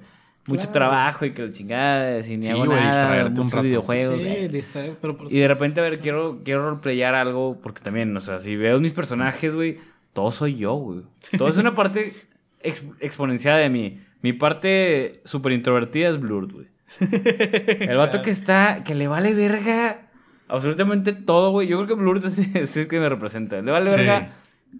[0.47, 0.71] mucho Claro.
[0.73, 4.21] trabajo y que lo chingada, y ni Sí, hago nada, un videojuegos.
[4.21, 8.15] Sí, distraer, pero por Y de repente, a ver, quiero, quiero roleplayar algo, porque también,
[8.15, 9.77] o sea, si veo mis personajes, güey,
[10.13, 11.01] todo soy yo, güey.
[11.37, 12.13] Todo es una parte
[12.61, 13.99] ex- exponenciada de mí.
[14.21, 16.67] Mi parte súper introvertida es Blurred, güey.
[16.99, 18.21] El vato Claro.
[18.23, 20.01] que está, que le vale verga
[20.47, 21.67] absolutamente todo, güey.
[21.67, 23.61] Yo creo que Blurred es, es el que me representa.
[23.61, 23.97] Le vale Sí.
[23.97, 24.29] verga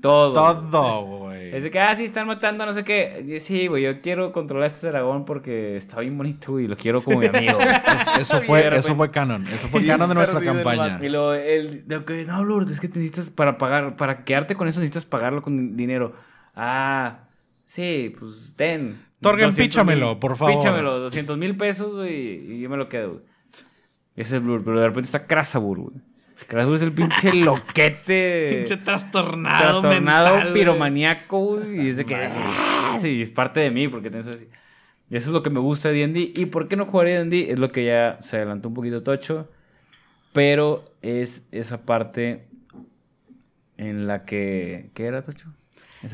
[0.02, 0.34] todo.
[0.34, 1.56] Todo, güey.
[1.56, 3.38] Es de que, ah, sí, están matando, no sé qué.
[3.42, 7.02] Sí, güey, yo quiero controlar a este dragón porque está bien bonito, y lo quiero
[7.02, 7.58] como mi amigo.
[7.60, 9.48] Es- eso, fue, eso fue canon.
[9.48, 11.00] Eso fue canon de nuestra campaña.
[11.02, 14.56] Y luego, el, de que, no, Lourdes, es que te necesitas para pagar, para quedarte
[14.56, 16.14] con eso necesitas pagarlo con dinero.
[16.56, 17.20] Ah,
[17.66, 18.98] sí, pues ten.
[19.22, 20.58] Torgen, 200 píchamelo, por favor.
[20.58, 23.24] Píchamelo, 200 mil pesos, güey, y yo me lo quedo, güey.
[24.16, 25.96] Ese es Blur, pero de repente está Krasabur, güey.
[26.48, 28.56] Krasabur es el pinche loquete.
[28.58, 32.30] Pinche trastornado, trastornado mental, piromaníaco, güey, y es de que,
[33.02, 34.48] sí, es parte de mí, porque tengo así.
[35.10, 36.34] Y eso es lo que me gusta de D&D.
[36.36, 37.52] ¿Y por qué no jugaría D&D?
[37.52, 39.50] Es lo que ya se adelantó un poquito Tocho.
[40.34, 42.48] Pero es esa parte
[43.78, 44.90] en la que...
[44.94, 45.54] ¿Qué era, Tocho?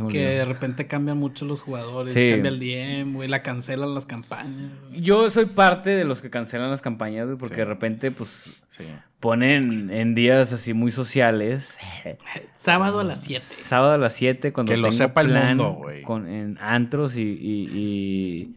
[0.09, 2.29] Que de repente cambian mucho los jugadores, Sí.
[2.31, 4.71] cambia el DM, güey, la cancelan las campañas.
[4.89, 5.01] güey.
[5.01, 7.59] Yo soy parte de los que cancelan las campañas, güey, porque Sí.
[7.59, 8.85] de repente, pues, Sí.
[9.19, 11.77] ponen en días así muy sociales.
[12.53, 13.45] Sábado a las 7.
[13.45, 16.01] Sábado a las 7 cuando Que lo sepa el plan mundo, güey.
[16.03, 18.55] con en antros y, y, y-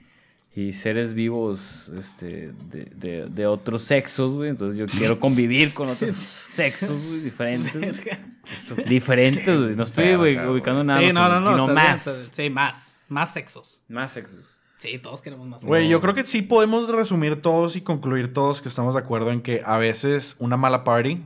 [0.56, 4.50] y seres vivos este, de, de- de otros sexos, güey.
[4.50, 6.16] Entonces yo quiero convivir con otros
[6.52, 7.74] sexos, güey, diferentes.
[7.74, 8.88] güey.
[8.88, 9.76] diferentes, güey.
[9.76, 11.50] No estoy güey, ubicando nada, Sí, no, no, no.
[11.50, 12.28] sino bien, más.
[12.32, 12.98] Sí, más.
[13.08, 13.82] Más sexos.
[13.88, 14.46] Más sexos.
[14.78, 18.60] Sí, todos queremos más Güey, yo creo que sí podemos resumir todos y concluir todos
[18.62, 21.24] que estamos de acuerdo en que a veces una mala party,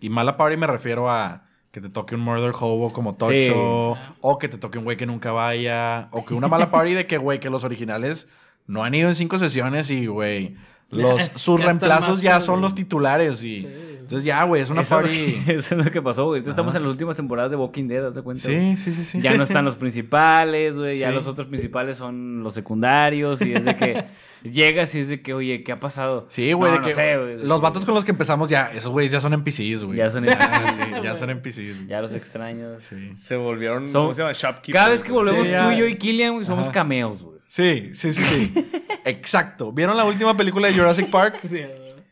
[0.00, 4.12] y mala party me refiero a que te toque un murder hobo como Tocho, Sí.
[4.20, 7.06] o que te toque un güey que nunca vaya, o que una mala party de
[7.06, 8.26] que, güey, que los originales
[8.66, 10.56] no han ido en cinco sesiones y, güey,
[10.90, 13.66] los, sus Ya reemplazos ya son los titulares y...
[14.02, 15.42] Entonces ya, güey, es una eso, party...
[15.46, 16.42] eso es lo que pasó, güey.
[16.46, 18.42] Estamos en las últimas temporadas de Walking Dead, ¿te cuenta?
[18.42, 19.20] Sí, sí, sí, sí.
[19.22, 19.76] Ya no están los
[20.16, 20.98] principales, güey.
[20.98, 23.40] Ya los otros principales son los secundarios.
[23.40, 24.04] Y es de que
[24.42, 26.26] llegas y es de que, oye, ¿qué ha pasado?
[26.28, 28.90] Sí, güey, No, de no que sé, los vatos con los que empezamos ya, esos
[28.90, 29.96] güeyes ya son NPCs, güey.
[29.96, 31.86] Ya son Ah, sí, ya son NPCs.
[31.88, 32.82] Ya los extraños.
[33.16, 34.32] Se volvieron, Son- ¿cómo se llama?
[34.34, 34.74] Shopkeepers.
[34.74, 36.72] Cada vez que volvemos tú y yo y Killian, güey, somos Ajá.
[36.72, 37.31] cameos, güey.
[37.54, 38.70] Sí, sí, sí, sí.
[39.04, 39.72] Exacto.
[39.72, 41.38] ¿Vieron la última película de Jurassic Park?
[41.46, 41.60] Sí.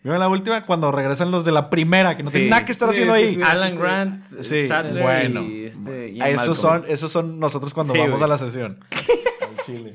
[0.02, 0.66] ¿Vieron la última?
[0.66, 2.34] Cuando regresan los de la primera, que no Sí.
[2.34, 3.34] tienen nada que estar Sí, haciendo sí, ahí.
[3.36, 3.40] sí.
[3.42, 5.40] Alan Grant, Sí, Sadler bueno.
[5.42, 6.14] y este...
[6.20, 8.24] Ah, esos, son, esos son nosotros cuando Sí, vamos güey.
[8.24, 8.80] a la sesión.
[8.90, 9.94] Al chile.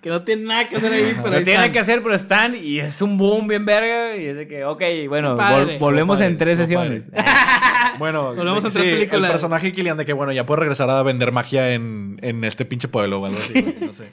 [0.00, 1.72] Que no tiene nada que hacer ahí, pero No ahí tiene nada están.
[1.72, 4.16] que hacer, pero están y es un boom bien verga.
[4.16, 5.76] Y es de que, ok, bueno, Estuvo padre.
[5.76, 7.02] vol- volvemos en tres sesiones.
[7.98, 9.24] Bueno, Volvemos a sí, tres películas.
[9.24, 12.44] el personaje de Killian de que, bueno, ya puede regresar a vender magia en, en
[12.44, 14.12] este pinche pueblo o algo así, no sé.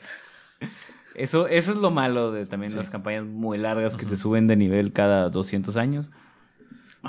[1.16, 4.55] Eso, eso es lo malo de también las campañas muy largas que te suben de
[4.55, 6.11] nivel cada 200 años.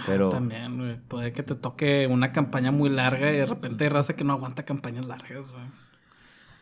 [0.04, 0.28] Pero...
[0.28, 0.96] Ah, También, güey.
[1.08, 4.34] Puede que te toque una campaña muy larga y de repente hay raza que no
[4.34, 5.64] aguanta campañas largas, güey.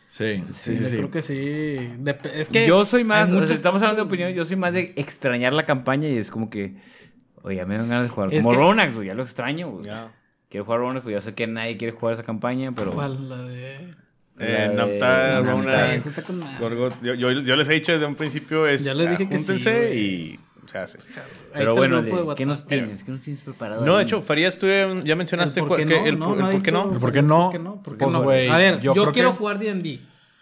[0.09, 0.95] Sí, sí, sí, yo sí.
[0.95, 1.77] creo que sí.
[2.33, 4.93] Es que yo soy más, o sea, estamos hablando de opinión, yo soy más de
[4.95, 6.77] extrañar la campaña y es como que,
[7.41, 8.33] oye, ya me dan ganas de jugar.
[8.33, 9.89] Es Como que- Ronax, güey, ya lo extraño, güey.
[10.49, 12.91] Quiero jugar Ronax, güey, yo sé que nadie quiere jugar esa campaña, pero...
[12.91, 13.27] ¿Cuál?
[13.27, 13.93] La de...
[14.37, 15.39] Eh, Napta.
[15.41, 15.97] Rona.
[16.59, 17.01] Gorgot.
[17.01, 19.45] Yo, yo, yo les he dicho desde un principio es Ya les dije que sí,
[19.45, 19.97] júntense güey.
[19.99, 20.99] y se hace.
[21.53, 22.45] Pero el bueno, ¿qué WhatsApp.
[22.47, 23.03] nos tienes?
[23.03, 23.85] ¿Qué nos tienes preparado?
[23.85, 24.67] No, de hecho, Farías, tú
[25.03, 26.05] ya mencionaste ¿El por qué no?
[26.05, 26.91] el, No, por- no el por qué no.
[26.93, 27.43] ¿El por qué no?
[27.43, 27.81] ¿Por qué no?
[27.83, 28.23] ¿Por qué Pues, no?
[28.23, 29.99] güey, A ver, yo yo, quiero que- jugar D&D.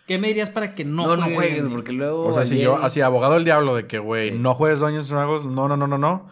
[0.08, 2.26] ¿Qué me dirías para que no No, no juegue juegues, porque luego...
[2.26, 4.36] O sea, si yo, así, abogado del diablo de que, güey, Sí.
[4.38, 6.30] no juegues and Dragons, no, no, no, no, no.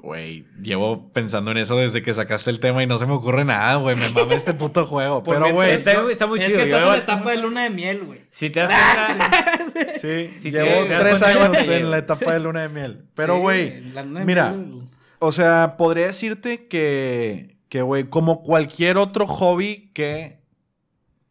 [0.00, 3.44] Güey, llevo pensando en eso desde que sacaste el tema y no se me ocurre
[3.44, 3.96] nada, güey.
[3.96, 5.22] Me mame este puto juego.
[5.24, 6.58] Pero, güey, Está, está muy Es chido.
[6.58, 8.20] que estás en la etapa de luna de miel, güey.
[8.30, 9.92] Si te das cuenta...
[10.00, 13.04] sí, Si llevo te- tres años en la etapa de luna de miel.
[13.14, 13.82] Pero, Sí, güey,
[14.24, 14.88] mira, miel-
[15.18, 20.38] o sea, podría decirte que, que, güey, como cualquier otro hobby que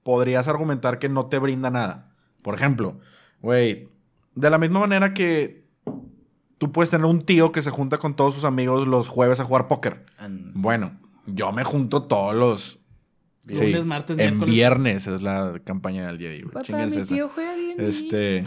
[0.03, 2.11] podrías argumentar que no te brinda nada.
[2.41, 2.99] Por ejemplo,
[3.41, 3.88] güey,
[4.36, 5.66] de la misma manera que
[6.58, 9.43] tú puedes tener un tío que se junta con todos sus amigos los jueves a
[9.45, 10.05] jugar póker.
[10.18, 10.91] And- Bueno,
[11.26, 12.80] yo me junto todos los...
[13.49, 14.53] Lunes, martes, en miércoles.
[14.53, 16.49] viernes es la campaña del día de hoy.
[16.49, 17.16] Papá, Chinguense mi esa.
[17.16, 17.88] tío juega D&D.
[17.88, 18.43] Este.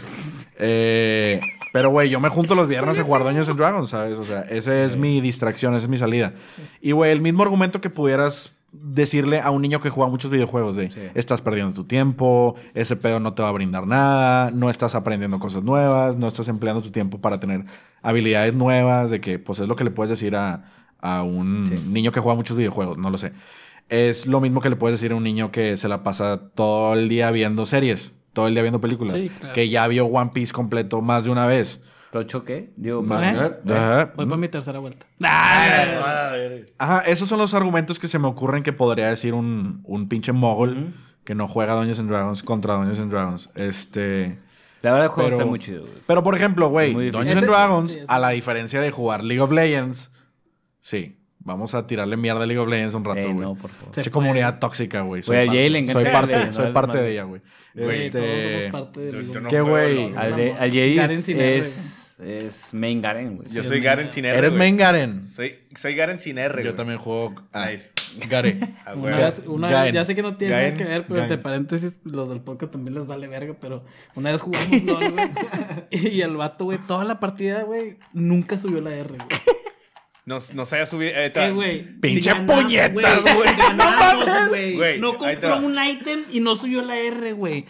[0.59, 1.41] eh,
[1.73, 4.19] pero, güey, yo me junto los viernes a jugar Dungeons and Dragons, ¿sabes?
[4.19, 6.33] O sea, esa es mi distracción, esa es mi salida.
[6.81, 10.75] Y, güey, el mismo argumento que pudieras decirle a un niño que juega muchos videojuegos
[10.75, 10.99] de Sí.
[11.15, 15.39] estás perdiendo tu tiempo, ese pedo no te va a brindar nada, no estás aprendiendo
[15.39, 17.65] cosas nuevas, no estás empleando tu tiempo para tener
[18.01, 20.65] habilidades nuevas, de que pues es lo que le puedes decir a,
[20.99, 21.87] a un Sí.
[21.89, 23.31] niño que juega muchos videojuegos, no lo sé.
[23.89, 26.93] Es lo mismo que le puedes decir a un niño que se la pasa todo
[26.93, 29.53] el día viendo series, todo el día viendo películas, Sí, claro.
[29.53, 31.83] que ya vio One Piece completo más de una vez.
[32.11, 32.71] ¿Tocho qué?
[32.75, 33.57] Digo, ¿Eh?
[33.69, 34.11] Ajá.
[34.15, 35.05] Voy por mi tercera vuelta.
[36.77, 40.31] Ajá, esos son los argumentos que se me ocurren que podría decir un, un pinche
[40.31, 40.87] mogol Ujú.
[41.23, 43.49] que no juega Dungeons and Dragons contra Dungeons and Dragons.
[43.55, 44.39] Este.
[44.81, 45.93] La verdad el juego Pero- está muy chido, güey.
[46.07, 49.51] Pero por ejemplo, güey, Dungeons and Dragons, sí, a la diferencia de jugar League of
[49.51, 50.11] Legends,
[50.79, 53.33] sí, vamos a tirarle mierda a League of Legends un rato, güey.
[53.35, 54.11] no, por favor.
[54.11, 55.21] Comunidad tóxica, güey.
[55.21, 57.41] A parte- Jay le encanta Soy parte, soy no parte de ella, güey.
[57.75, 58.69] Este.
[58.71, 60.09] parte de ¿Qué, güey?
[60.09, 60.59] no, Al, no, de, no.
[60.59, 63.49] al Jay es, es, main Garen, güey.
[63.49, 64.37] Yo Sí, soy Garen sin R.
[64.37, 65.29] Eres main Garen.
[65.33, 66.63] Soy, soy Garen sin R.
[66.63, 67.33] Yo también juego.
[67.53, 67.91] Ah, Nice.
[68.29, 68.59] Gare.
[68.85, 70.73] Ah, Una vez, una vez- ya sé que no tiene Gaen.
[70.73, 71.23] nada que ver, pero Gaen.
[71.31, 73.83] entre paréntesis, los del podcast también les vale verga, pero
[74.15, 75.29] una vez jugamos LOL, güey.
[75.91, 79.39] y el vato, güey, toda la partida, güey, nunca subió la R, güey.
[80.23, 81.11] Nos, nos haya subido.
[81.15, 81.87] eh, Eh.
[81.99, 83.45] Pinche ganamos, puñetas, güey.
[83.57, 84.75] ganamos, güey.
[84.75, 87.65] Güey, No compró un ítem y no subió la R, güey.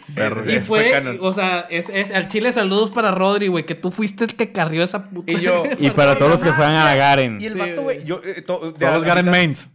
[0.46, 1.18] Y fue canon.
[1.22, 4.52] o sea, es, es, al chile saludos para Rodri, güey, que tú fuiste el que
[4.52, 5.32] carrió esa puta.
[5.32, 7.40] Y yo- Y para todos los que juegan a la Garen.
[7.40, 8.04] Y el Sí, vato, güey.
[8.04, 9.70] Yo, eh, to- de a Todos Garen mitad- mains.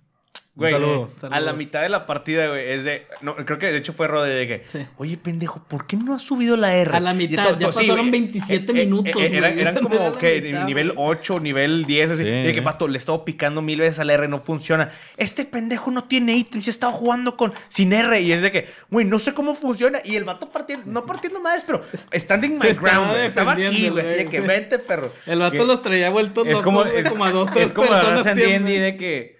[0.58, 1.10] Güey, Un saludo.
[1.36, 3.06] a la mitad de la partida, güey, es de.
[3.22, 4.64] No, creo que de hecho fue Rode de que.
[4.66, 4.80] Sí.
[4.98, 6.98] Oye, pendejo, ¿por qué no has subido la R?
[6.98, 9.62] A la mitad, to- ya sí, pasaron güey, 27 minutos, eran, güey.
[9.62, 11.08] eran Esa no como era que mitad, nivel güey.
[11.12, 12.24] 8, nivel 10, así.
[12.24, 12.30] Sí.
[12.30, 14.90] Y de que pato, le he estado picando mil veces a la R, no funciona.
[15.18, 18.20] Este pendejo no tiene ítems, he estado jugando con sin R.
[18.20, 20.00] Y es de que, güey, no sé cómo funciona.
[20.04, 21.84] Y el vato partiendo, no partiendo madres, pero
[22.14, 23.26] standing my ground, güey.
[23.28, 24.04] Estaba aquí, güey.
[24.04, 25.14] Así de que vente, perro.
[25.28, 27.90] El vato Que- los traía vueltos Es como, es, como a dos, tres es como
[27.90, 29.37] personas de que,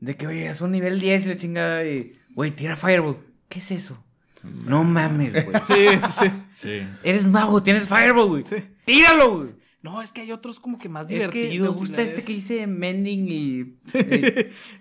[0.00, 3.18] de que, oye, es un nivel 10 y la chingada y, güey, tira Fireball.
[3.48, 4.02] ¿Qué es eso?
[4.42, 5.46] No mames, güey.
[5.66, 6.30] Sí, sí, sí.
[6.54, 6.86] Sí.
[7.02, 8.44] Eres mago, tienes Fireball, güey.
[8.84, 9.60] Tíralo, güey.
[9.82, 11.76] No, es que hay otros como que más Es que me divertidos.
[11.78, 13.64] gusta este que dice Mending y,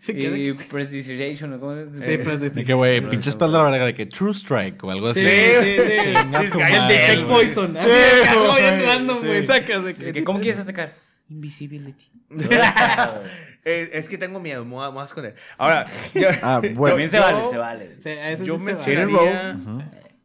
[0.02, 1.88] Sí, y, Prestidigitation, ¿o ¿cómo es?
[2.06, 5.08] Sí, pues, De que, güey, pinche espalda la verga de que True Strike o algo
[5.08, 5.22] así.
[5.22, 6.14] Sí, sí, sí.
[6.16, 7.26] Chinga tu madre.
[7.30, 7.76] Poison.
[7.78, 7.88] Sí,
[8.36, 9.28] güey, bien random, sí.
[9.28, 9.46] güey.
[9.46, 10.14] Sacas de De que.
[10.14, 10.96] que, ¿Cómo quieres atacar?
[11.30, 12.12] Invisibility.
[13.66, 15.36] Eh, es que tengo miedo, me voy a, me voy a esconder.
[15.58, 16.94] Ahora, yo, Ah, bueno.
[16.96, 17.90] También se yo- vale, se vale.
[18.38, 18.58] Yo sí se va.
[18.60, 19.84] mencionaría, Ujú.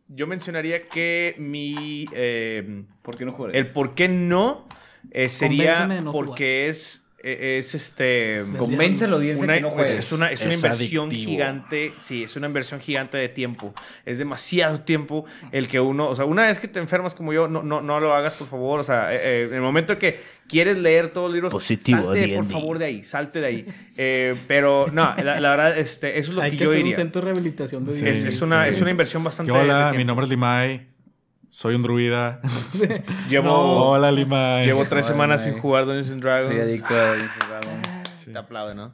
[0.08, 3.56] yo mencionaría que mi eh, ¿Por qué no juegas?
[3.56, 4.66] el por qué no
[5.10, 10.04] eh, sería no porque es es este Convéncelo, una- que no pues, juegues.
[10.06, 11.30] es una, es una Es inversión adictivo.
[11.30, 13.72] gigante, sí, es una inversión gigante de tiempo.
[14.04, 17.48] Es demasiado tiempo el que uno, o sea, una vez que te enfermas como yo,
[17.48, 18.80] no, no, no lo hagas, por favor.
[18.80, 22.34] O sea, eh, eh, en el momento que quieres leer todos los libros, Positivo, salte,
[22.34, 23.64] por favor, de ahí, salte de ahí.
[23.96, 26.78] Eh, pero no, la, la verdad, este, eso es lo Hay que, que yo hacer
[26.78, 26.96] un diría.
[26.96, 28.06] centro de rehabilitación de Sí.
[28.08, 29.52] Es, es una, es una inversión ¿Qué bastante.
[29.52, 29.92] hola?
[29.96, 30.93] Mi nombre es Limay.
[31.54, 32.40] Soy un druida.
[33.30, 34.66] Llevo, Hola, Limay.
[34.66, 36.52] llevo tres Hola, semanas sin jugar Dungeons and Dragons.
[36.52, 38.24] Soy adicto a Dungeons and Dragons.
[38.24, 38.92] Te aplaude, ¿no?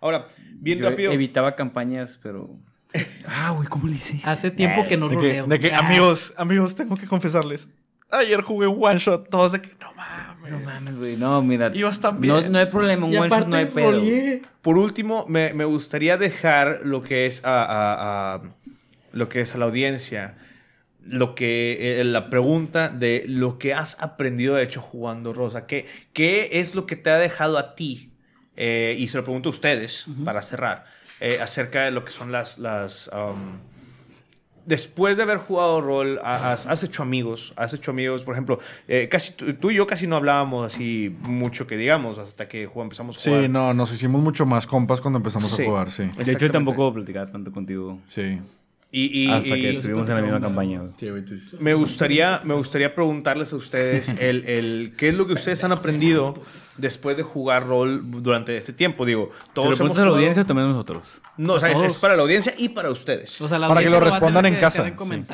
[0.00, 1.10] Ahora, bien Yo rápido.
[1.10, 2.50] evitaba campañas, pero...
[3.26, 4.20] Ah, güey, ¿cómo le hice?
[4.24, 5.80] Hace tiempo que no De que, de que, Ah.
[5.80, 7.68] amigos, amigos, tengo que confesarles.
[8.12, 10.52] Ayer jugué un one shot, todos de que no mames.
[10.52, 11.16] No mames, güey.
[11.16, 11.72] No, mira.
[11.74, 12.52] Ibas tan No, bien.
[12.52, 13.90] no hay problema, un Y one shot no hay pedo.
[13.90, 14.42] roleé.
[14.62, 18.42] Por último, me, me gustaría dejar lo que es a, a- a-
[19.10, 20.36] lo que es a la audiencia,
[21.08, 25.66] lo que eh, la pregunta de lo que has aprendido de hecho jugando Rosa.
[25.66, 28.10] ¿Qué, qué es lo que te ha dejado a ti?
[28.56, 30.84] Eh, y se lo pregunto a ustedes para cerrar
[31.20, 33.58] eh, acerca de lo que son las las um,
[34.64, 38.58] después de haber jugado rol, ha- has, has hecho amigos, has hecho amigos, por ejemplo,
[38.88, 42.86] eh, casi tú, y yo casi no hablábamos así mucho que digamos hasta que jugamos-
[42.86, 43.42] empezamos a jugar.
[43.42, 45.62] Sí, no, nos hicimos mucho más compas cuando empezamos Sí.
[45.62, 46.10] a jugar, sí.
[46.16, 48.00] De hecho, tampoco platicaba tanto contigo.
[48.08, 48.40] Sí.
[48.92, 50.80] Y, y- hasta y que estuvimos en la misma campaña,
[51.60, 55.72] me gustaría, me gustaría preguntarles a ustedes el, el qué es lo que ustedes han
[55.72, 56.34] aprendido
[56.78, 59.04] después de jugar rol durante este tiempo.
[59.04, 61.02] Digo, ¿Se lo todos hemos a la audiencia o también nosotros?
[61.36, 61.86] No, o sea, es, Todos.
[61.88, 63.38] es para la audiencia y para ustedes.
[63.40, 64.90] O sea, la Para que lo respondan en que casa,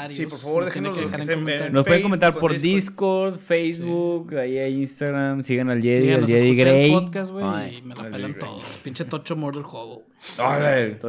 [0.09, 0.27] sí.
[0.27, 1.73] por favor, déjenos que dejar en.
[1.73, 3.35] Nos pueden comentar por Discord.
[3.35, 6.91] Discord, Facebook, ahí hay Instagram, sigan al Jedi, al Jedi Grey.
[6.91, 8.63] podcast, y me la pelan todos.
[8.83, 10.05] Pinche Tocho Murder Hobo.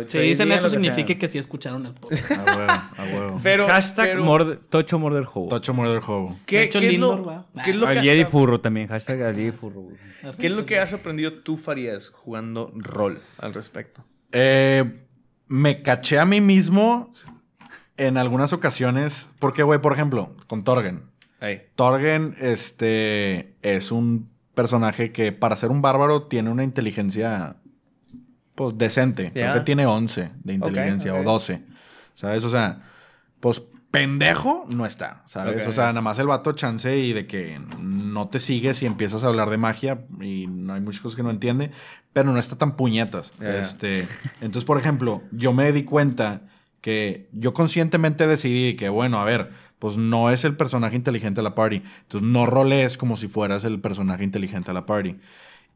[0.08, 2.32] Si dicen eso, significa que sí escucharon el podcast.
[2.32, 3.40] A huevo, a huevo.
[3.44, 5.48] pero, Hashtag pero, Tocho Murder Hobo.
[5.50, 6.38] Tocho Murder Hobo.
[6.46, 7.24] ¿qué, qué es lo,
[7.64, 9.90] qué es que has- Jedi Furro también, hashtag al Jedi Furro.
[10.40, 14.04] qué es lo que has aprendido tú, Farías, jugando rol al respecto?
[14.32, 14.84] Eh,
[15.48, 17.12] me caché a mí mismo
[17.98, 19.30] en algunas ocasiones.
[19.40, 21.04] Porque, güey, por ejemplo, con Torgen.
[21.76, 27.58] Torgen, este, es un personaje que para ser un bárbaro tiene una inteligencia
[28.56, 29.32] pues decente.
[29.32, 29.54] Creo Ya.
[29.56, 31.22] que tiene 11 de inteligencia ok.
[31.22, 31.64] o 12.
[32.14, 32.44] ¿Sabes?
[32.44, 32.82] O sea,
[33.40, 35.64] pues pendejo no está, ¿sabes?
[35.64, 35.70] Ok.
[35.70, 39.24] O sea, nada más el vato chance y de que no te sigues y empiezas
[39.24, 41.70] a hablar de magia y no hay muchas cosas que no entiende,
[42.12, 43.34] pero no está tan puñetas.
[43.40, 43.58] Ya.
[43.60, 44.08] Este,
[44.42, 46.42] entonces, por ejemplo, yo me di cuenta
[46.82, 51.44] que yo conscientemente decidí que, bueno, a ver, pues no es el personaje inteligente de
[51.44, 51.84] la party.
[52.04, 55.18] Entonces no rolees como si fueras el personaje inteligente de la party.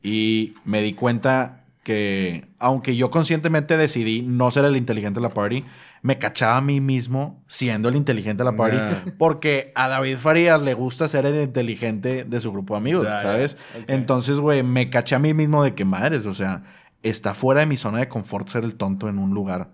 [0.03, 5.33] Y me di cuenta que, aunque yo conscientemente decidí no ser el inteligente de la
[5.33, 5.63] party,
[6.01, 8.75] me cachaba a mí mismo siendo el inteligente de la party.
[8.75, 9.05] Ya.
[9.17, 13.21] Porque a David Farías le gusta ser el inteligente de su grupo de amigos, ya.
[13.21, 13.55] ¿sabes?
[13.73, 13.85] Ok.
[13.88, 16.63] Entonces, güey, me caché a mí mismo de que madres, o sea,
[17.03, 19.71] está fuera de mi zona de confort ser el tonto en un lugar.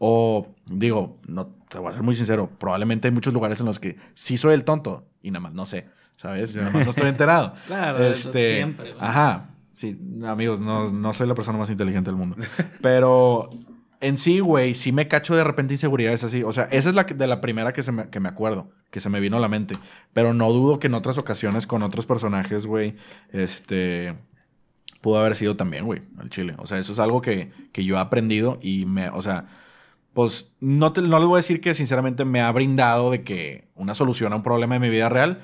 [0.00, 3.78] O digo, no te voy a ser muy sincero, probablemente hay muchos lugares en los
[3.78, 5.86] que sí soy el tonto y nada más no sé,
[6.16, 6.56] ¿sabes?
[6.56, 7.54] Nada más no estoy enterado.
[7.68, 9.00] Claro, eso siempre, güey.
[9.00, 9.51] Ajá.
[9.74, 12.36] Sí, amigos, no, no soy la persona más inteligente del mundo.
[12.80, 13.48] Pero
[14.00, 16.42] en sí, güey, sí me cacho de repente inseguridades así.
[16.42, 18.70] O sea, esa es la que- de la primera que, se me, que me acuerdo,
[18.90, 19.76] que se me vino a la mente.
[20.12, 22.96] Pero no dudo que en otras ocasiones con otros personajes, güey,
[23.30, 24.14] este
[25.00, 26.54] pudo haber sido también, güey, al chile.
[26.58, 29.46] O sea, eso es algo que, que yo he aprendido y me, o sea,
[30.12, 33.68] pues no, te, no les voy a decir que sinceramente me ha brindado de que
[33.74, 35.40] una solución a un problema de mi vida real,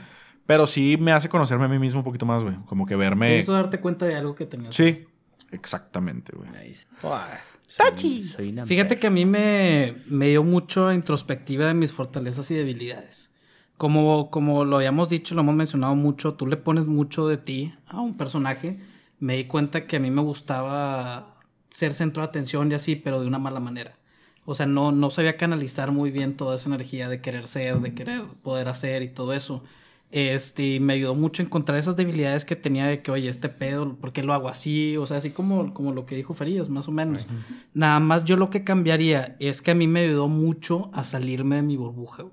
[0.49, 2.57] pero sí me hace conocerme a mí mismo un poquito más, güey.
[2.65, 3.39] Como que Te verme...
[3.39, 4.75] hizo darte cuenta de algo que tenías.
[4.75, 5.05] Sí,
[5.53, 6.49] exactamente, güey.
[6.49, 6.87] Nice.
[7.03, 7.37] Ay.
[7.67, 12.51] Soy, soy una Fíjate que a mí me, me dio mucho introspectiva de mis fortalezas
[12.51, 13.31] y debilidades.
[13.77, 17.75] Como, como lo habíamos dicho, lo hemos mencionado mucho, tú le pones mucho de ti
[17.87, 18.81] a un personaje.
[19.19, 23.21] Me di cuenta que a mí me gustaba ser centro de atención y así, pero
[23.21, 23.99] de una mala manera.
[24.47, 27.93] O sea, no, no sabía canalizar muy bien toda esa energía de querer ser, de
[27.93, 29.63] querer poder hacer y todo eso.
[30.11, 33.51] Este, y me ayudó mucho a encontrar esas debilidades que tenía de que, oye, este
[33.51, 34.97] pedo, ¿por qué lo hago así?
[34.97, 37.27] O sea, así como, como lo que dijo Farías, más o menos.
[37.75, 41.57] Nada más yo lo que cambiaría es que a mí me ayudó mucho a salirme
[41.57, 42.25] de mi burbuja.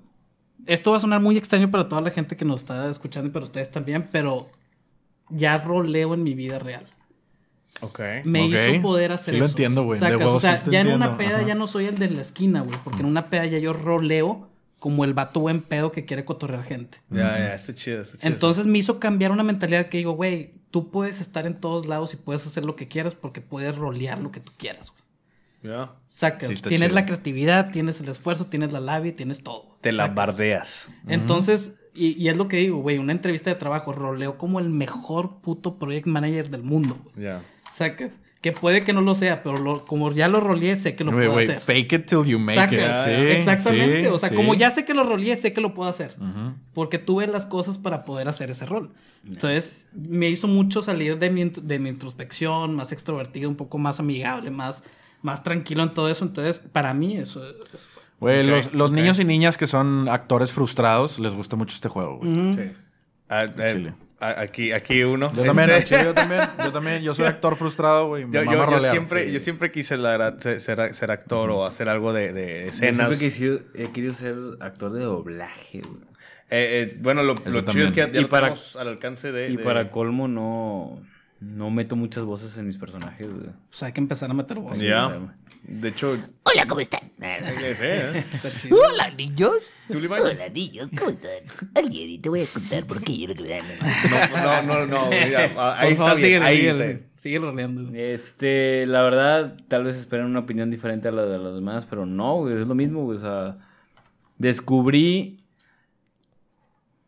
[0.64, 3.32] Esto va a sonar muy extraño para toda la gente que nos está escuchando y
[3.32, 4.48] para ustedes también, pero
[5.28, 6.86] ya roleo en mi vida real.
[7.82, 8.00] Ok.
[8.24, 8.52] Me Ok.
[8.72, 9.44] hizo poder hacer Sí eso.
[9.44, 9.98] lo entiendo, güey.
[10.02, 11.46] O sea, sí ya en una peda Ajá.
[11.46, 12.78] ya no soy el de la esquina, güey.
[12.82, 14.48] Porque en una peda ya yo roleo
[14.86, 16.98] como el vato buen pedo que quiere cotorrear gente.
[17.10, 18.32] Ya, ya, está chido, está chido.
[18.32, 22.14] Entonces me hizo cambiar una mentalidad que digo, güey, tú puedes estar en todos lados
[22.14, 25.74] y puedes hacer lo que quieras porque puedes rolear lo que tú quieras, güey.
[25.74, 25.90] Ya.
[26.06, 26.94] Sacas, Sí, tienes chido.
[27.00, 29.76] la creatividad, tienes el esfuerzo, tienes la labia, tienes todo.
[29.80, 30.14] Te la Sacas.
[30.14, 30.88] bardeas.
[31.08, 34.68] Entonces, y, y es lo que digo, güey, una entrevista de trabajo, roleo como el
[34.70, 37.26] mejor puto project manager del mundo, güey.
[37.26, 37.42] Ya.
[37.72, 38.12] Sacas.
[38.40, 41.10] Que puede que no lo sea, pero lo- como ya lo roleé, sé que lo
[41.10, 41.60] puedo hacer.
[41.60, 42.80] fake it till you make it.
[43.04, 44.02] Sí, Exactamente.
[44.02, 44.34] sí, o sea, sí.
[44.34, 46.14] como ya sé que lo roleé, sé que lo puedo hacer.
[46.74, 48.90] Porque tuve las cosas para poder hacer ese rol.
[49.26, 53.98] Entonces, me hizo mucho salir de mi, de mi introspección, más extrovertido, un poco más
[53.98, 54.84] amigable, más,
[55.22, 56.24] más tranquilo en todo eso.
[56.24, 57.42] Entonces, para mí, eso.
[58.20, 62.30] Güey, los, niños y niñas que son actores frustrados les gusta mucho este juego, güey.
[62.30, 62.54] Ujú.
[62.62, 62.72] Sí.
[63.28, 63.46] Ah,
[64.20, 65.32] aquí, aquí uno.
[65.34, 68.24] Yo también, Este, chile, yo también, yo también, yo soy actor frustrado, güey.
[68.30, 68.90] Yo, yo- yo rolear.
[68.90, 69.32] siempre, Sí.
[69.32, 72.68] yo siempre quise, la verdad, ser, ser- ser actor o hacer algo de, de Yo
[72.70, 73.08] escenas.
[73.08, 76.00] siempre he querido, he querido ser actor de doblaje, güey.
[76.48, 79.48] Eh, eh, bueno, lo, lo chido es que ya, Y lo para- al alcance de...
[79.50, 81.00] Y de- para colmo, no,
[81.54, 83.50] no meto muchas voces en mis personajes, güey.
[83.70, 84.78] Pues hay que empezar a meter voz.
[84.78, 85.18] Ya.
[85.62, 86.18] De hecho...
[86.42, 87.10] Hola, ¿cómo están?
[87.20, 88.24] ¿eh?
[88.70, 89.72] Hola, niños.
[89.88, 91.30] Hola, niños, ¿cómo están?
[91.74, 93.64] Al día de hoy te voy a contar por qué yo lo que vean.
[94.32, 95.10] No, no, no, no.
[95.56, 97.04] ah, ahí está favor, bien, ahí está.
[97.14, 97.90] Sigue roleando.
[97.94, 102.06] Este, la verdad, tal vez esperen una opinión diferente a la de los demás, pero
[102.06, 103.18] no, güey, es lo mismo, güey.
[103.18, 103.58] O sea,
[104.38, 105.40] descubrí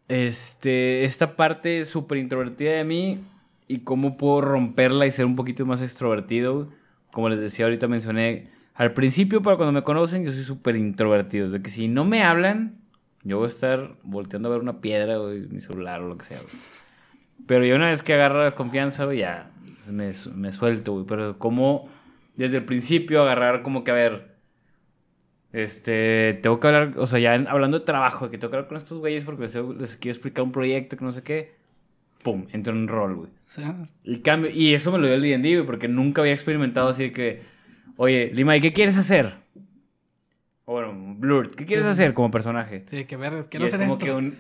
[0.09, 3.21] este, esta parte súper introvertida de mí
[3.69, 6.71] y cómo puedo romperla y ser un poquito más extrovertido.
[7.13, 11.51] Como les decía, ahorita mencioné, al principio, para cuando me conocen, yo soy súper introvertido.
[11.51, 12.79] De que si no me hablan,
[13.23, 16.25] yo voy a estar volteando a ver una piedra, güey, mi celular o lo que
[16.25, 16.53] sea, güey.
[17.47, 19.51] Pero ya una vez que agarro desconfianza, güey, ya
[19.91, 21.07] me, me suelto, güey.
[21.07, 21.89] Pero como
[22.37, 24.37] desde el principio agarrar como que, a ver,
[25.53, 28.77] este, tengo que hablar, o sea, ya hablando de trabajo, que tengo que hablar con
[28.77, 29.49] estos güeyes porque
[29.79, 31.58] les quiero explicar un proyecto que no sé qué,
[32.23, 33.29] pum, entro en un rol, güey.
[33.31, 36.35] O sea, Y, cambio, y eso me lo dio el D&D, güey, porque nunca había
[36.35, 37.43] experimentado así de que,
[37.97, 39.35] oye, Lima, ¿y qué quieres hacer?
[40.65, 41.93] O bueno, Blur, ¿qué quieres Sí.
[41.93, 42.83] hacer como personaje?
[42.87, 44.05] sí, que ver, quiero es hacer como esto.
[44.05, 44.37] que un-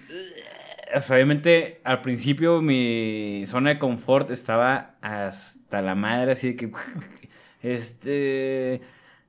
[0.94, 6.56] o sea, obviamente, al principio mi zona de confort estaba hasta la madre, así de
[6.56, 6.70] que,
[7.62, 8.80] este,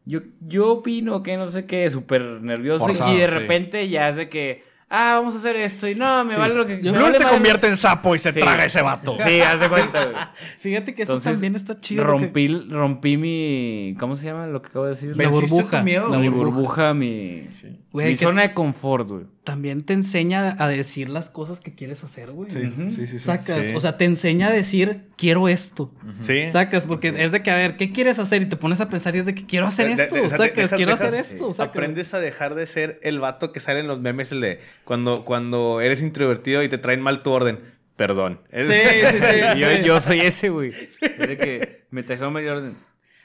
[0.06, 3.34] yo, yo opino que no sé qué, súper nervioso, Forzado, y de sí.
[3.34, 5.88] repente ya es de que, ah, vamos a hacer esto.
[5.88, 6.40] Y no, me Sí.
[6.40, 6.76] vale lo que.
[6.78, 8.40] Blur vale se madre- convierte en sapo y se Sí.
[8.40, 9.18] traga ese vato.
[9.26, 10.16] Sí, haz de cuenta, güey.
[10.60, 12.04] Fíjate que eso Entonces, también está chido.
[12.04, 13.96] Rompí, rompí mi.
[14.00, 15.10] ¿Cómo se llama lo que acabo de decir?
[15.12, 15.78] La ¿Venciste burbuja.
[15.80, 16.10] tu miedo?
[16.10, 16.56] La mi burbuja.
[16.60, 17.48] burbuja, mi.
[17.92, 19.24] Güey, mi zona de confort, güey.
[19.44, 22.52] también te enseña a decir las cosas que quieres hacer, güey.
[22.52, 23.18] Sí, sí, sí, sí.
[23.18, 23.74] Sacas, Sí.
[23.74, 25.92] o sea, te enseña a decir, quiero esto.
[26.20, 26.48] Sí.
[26.52, 28.44] Sacas, porque es de que, a ver, ¿qué quieres hacer?
[28.44, 30.30] Y te pones a pensar y es de que quiero hacer De- esto, de- de-
[30.30, 31.68] sacas, dejas- quiero dejas- hacer esto, sacas.
[31.76, 35.26] Aprendes a dejar de ser el vato que sale en los memes, el de cuando,
[35.26, 37.60] cuando eres introvertido y te traen mal tu orden.
[37.96, 38.40] Perdón.
[38.52, 38.74] Es- Sí,
[39.10, 39.60] sí, sí.
[39.60, 40.70] yo, yo soy ese, güey.
[41.02, 42.76] Es de que me trajeron medio orden.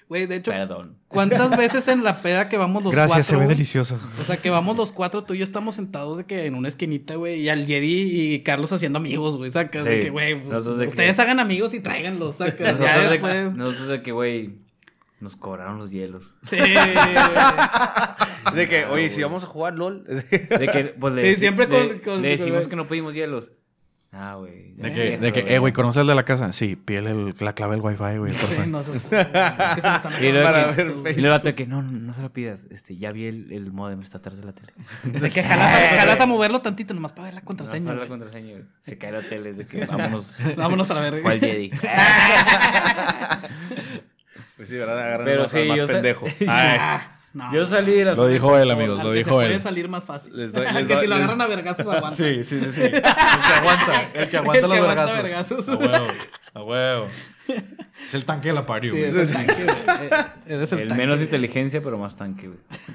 [0.08, 0.98] Güey, de hecho, Perdón.
[1.08, 3.24] ¿cuántas veces en la peda que vamos los Gracias, cuatro?
[3.24, 3.48] se ve güey?
[3.56, 3.98] delicioso.
[4.20, 6.68] O sea, que vamos los cuatro, tú y yo estamos sentados de que en una
[6.68, 10.62] esquinita, güey, y al Jedi y Carlos haciendo amigos, güey, sacas, de que, güey, pues,
[10.64, 13.54] que- ustedes hagan amigos y tráiganlos, sacas, ya Nosotros de, después.
[13.54, 14.54] nosotros de que, güey,
[15.20, 16.34] nos cobraron los hielos.
[16.44, 16.74] Sí, güey.
[18.54, 20.04] De que, oye, si vamos a jugar LOL.
[20.04, 23.14] De que, pues, le, Sí, siempre le- con- con- le decimos con- que no pedimos
[23.14, 23.50] hielos.
[24.16, 24.74] Ah, güey.
[24.74, 26.52] De que, de que, eh, güey, ¿conoces el de la casa?
[26.52, 28.68] Sí, pídele el- la clave del wifi, güey, por Sí, favor.
[28.68, 31.20] no, eso es- es que se me están Y luego Para que- ver y Facebook.
[31.20, 32.60] luego vato de que no, no, no se lo pidas.
[32.70, 34.72] Este, ya vi el, el modem, está atrás de la tele.
[35.20, 37.84] De que jalas a, jalas a moverlo tantito nomás para ver la No, contraseña.
[37.86, 38.08] para la güey.
[38.20, 38.64] contraseña, güey.
[38.82, 40.38] Se cae la tele, es de que vámonos.
[40.56, 41.30] Vámonos a la verga.
[41.30, 41.70] Al Jedi.
[44.56, 44.98] Pues sí, ¿verdad?
[45.00, 46.26] Agarran Pero más, sí, más yo sé- pendejo.
[46.46, 46.78] Ay,
[47.34, 47.52] no.
[47.52, 49.50] Yo salí de la Lo dijo él, amigos, Al lo que dijo se él.
[49.52, 50.34] puede salir más fácil.
[50.36, 52.10] Les doy- les que si lo les- agarran a vergazos aguanta.
[52.12, 52.80] Sí, sí, sí, sí.
[52.82, 55.66] El que aguanta, el que aguanta El los que aguanta vergazos.
[55.66, 55.68] vergazos.
[55.68, 56.06] A huevo,
[56.54, 57.08] a huevo.
[58.06, 59.04] Es el tanque de la pari, Sí, güey.
[59.10, 59.76] es el tanque, güey.
[60.06, 60.10] Eh,
[60.46, 61.24] Eres el, El tanque, menos güey.
[61.26, 62.58] inteligencia, pero más tanque, güey.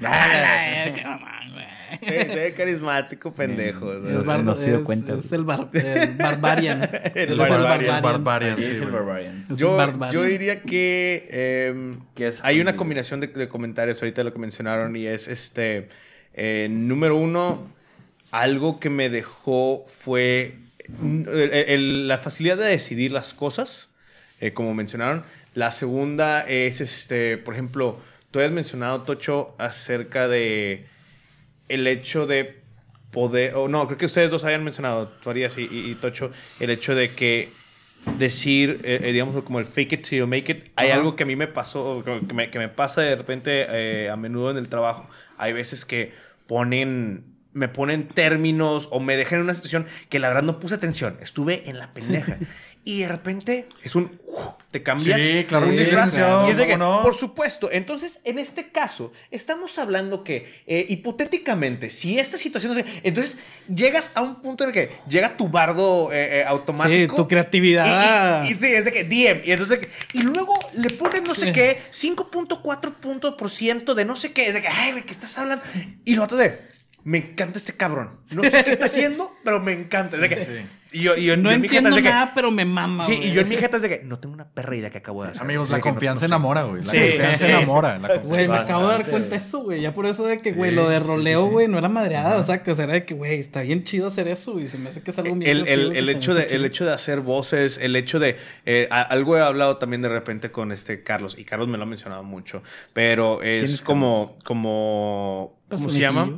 [2.00, 3.92] Se, ve carismático, pendejo.
[3.92, 6.82] Es, bar- no se dio es- cuenta, es el, bar- el barbarian.
[7.14, 8.90] Es Barbarian, Barbarian, Sí, sí, es el.
[8.90, 9.46] Barbarian.
[9.50, 10.12] Es Yo, barbarian.
[10.12, 14.38] yo diría que eh, ¿Qué es hay una combinación de, de comentarios ahorita lo que
[14.38, 15.88] mencionaron y es este
[16.34, 17.66] eh, número uno
[18.30, 20.54] algo que me dejó fue
[21.02, 23.89] el- el- la facilidad de decidir las cosas
[24.40, 25.24] eh, como mencionaron
[25.54, 27.98] la segunda es este por ejemplo
[28.30, 30.86] tú habías mencionado Tocho acerca de
[31.68, 32.60] el hecho de
[33.10, 36.30] poder, o no, creo que ustedes dos habían mencionado, Farías y, y- y Tocho,
[36.60, 37.48] el hecho de que
[38.18, 41.24] decir, eh, eh, digamos, como el fake it till you make it, hay algo que
[41.24, 44.56] a mí me pasó, que me, que me pasa de repente eh, a menudo en
[44.58, 45.08] el trabajo.
[45.38, 46.12] Hay veces que
[46.46, 50.74] ponen, me ponen términos o me dejan en una situación que la verdad no puse
[50.76, 52.38] atención, estuve en la pendeja.
[52.82, 54.18] Y de repente es un...
[54.26, 55.20] uf, te cambias.
[55.20, 56.14] Sí, claro un sí, disfraz,
[56.46, 57.68] y es de que, por supuesto.
[57.70, 62.74] Entonces, en este caso, estamos hablando que, eh, hipotéticamente, si esta situación...
[62.74, 63.36] se- Entonces,
[63.68, 67.14] llegas a un punto en el que llega tu bardo eh, eh, automático.
[67.14, 68.44] Sí, tu creatividad.
[68.44, 69.42] Y, y- y sí, es de que DM.
[69.44, 69.80] Y, entonces,
[70.14, 71.52] y luego le pones no sé Sí.
[71.52, 74.48] qué, 5.4 puntos por ciento de no sé qué.
[74.48, 75.64] Es de que, ay, güey, ¿qué estás hablando?
[76.04, 76.58] Y lo otro de,
[77.04, 78.20] me encanta este cabrón.
[78.30, 80.16] No sé qué está haciendo, pero me encanta.
[80.16, 80.66] De que, sí.
[80.92, 82.50] Y yo, y yo- No yo en mi jeta entiendo es de que, nada, pero
[82.50, 83.28] me mama, Sí, güey.
[83.28, 85.22] y yo en mi jeta es de que no tengo una perra idea que acabo
[85.22, 85.42] de hacer.
[85.42, 86.82] Amigos, la de que no- confianza no enamora, güey.
[86.82, 86.98] La Sí.
[86.98, 87.98] confianza enamora.
[87.98, 89.80] La confianza- Güey, me acabo de dar cuenta eso, güey.
[89.82, 91.50] Ya por eso de que, Sí, güey, lo de sí, sí, roleo, sí.
[91.50, 92.38] güey, no era madreada.
[92.38, 94.88] O sea, que era de que, güey, está bien chido hacer eso, y se me
[94.88, 97.78] hace que es algo bien El, el- el hecho de, el hecho de hacer voces,
[97.78, 98.36] el hecho de...
[98.66, 101.86] eh, algo he hablado también de repente con este Carlos, y Carlos me lo ha
[101.86, 104.36] mencionado mucho, pero es como...
[104.44, 106.28] como ¿Cómo se llama?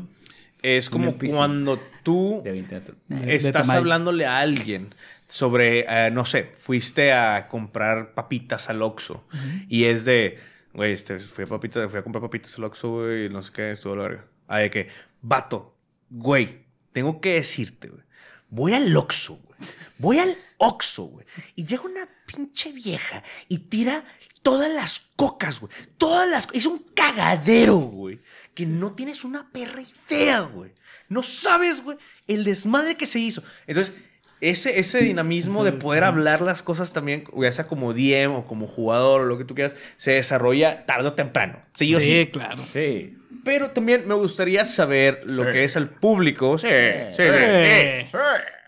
[0.63, 2.97] Es como cuando tú De 20 metros.
[3.09, 4.95] De- de estás hablándole a alguien
[5.27, 9.25] sobre, eh, no sé, fuiste a comprar papitas al Oxxo
[9.69, 10.39] y es de,
[10.75, 13.53] güey, este, fui a papitas, fui a comprar papitas al Oxxo, güey, y no sé
[13.53, 14.25] qué, estuvo larga.
[14.47, 14.89] Ah, de que,
[15.23, 15.75] vato,
[16.11, 18.03] güey, tengo que decirte, güey,
[18.51, 19.59] voy al Oxxo, güey,
[19.99, 24.05] voy al Oxxo, güey, y llega una pinche vieja y tira
[24.43, 28.21] todas las cocas, güey, todas las, es un cagadero, güey,
[28.55, 30.73] que no tienes una perra idea, güey.
[31.09, 31.97] No sabes, güey,
[32.29, 33.43] el desmadre que se hizo.
[33.67, 33.95] Entonces,
[34.41, 38.67] ese, ese dinamismo de poder hablar las cosas también, ya sea como DM o como
[38.67, 41.61] jugador o lo que tú quieras, se desarrolla tarde o temprano.
[41.77, 42.07] Sí o sí.
[42.07, 42.63] Sí, claro.
[42.73, 43.17] Sí.
[43.45, 46.59] Pero también me gustaría saber lo que es el público.
[46.59, 47.23] Sí, sí, sí.
[47.23, 48.09] Sí.
[48.11, 48.19] sí,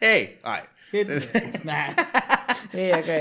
[0.01, 0.63] Ey, ay.
[1.65, 1.91] Nah,
[2.73, 3.15] Sí, acá.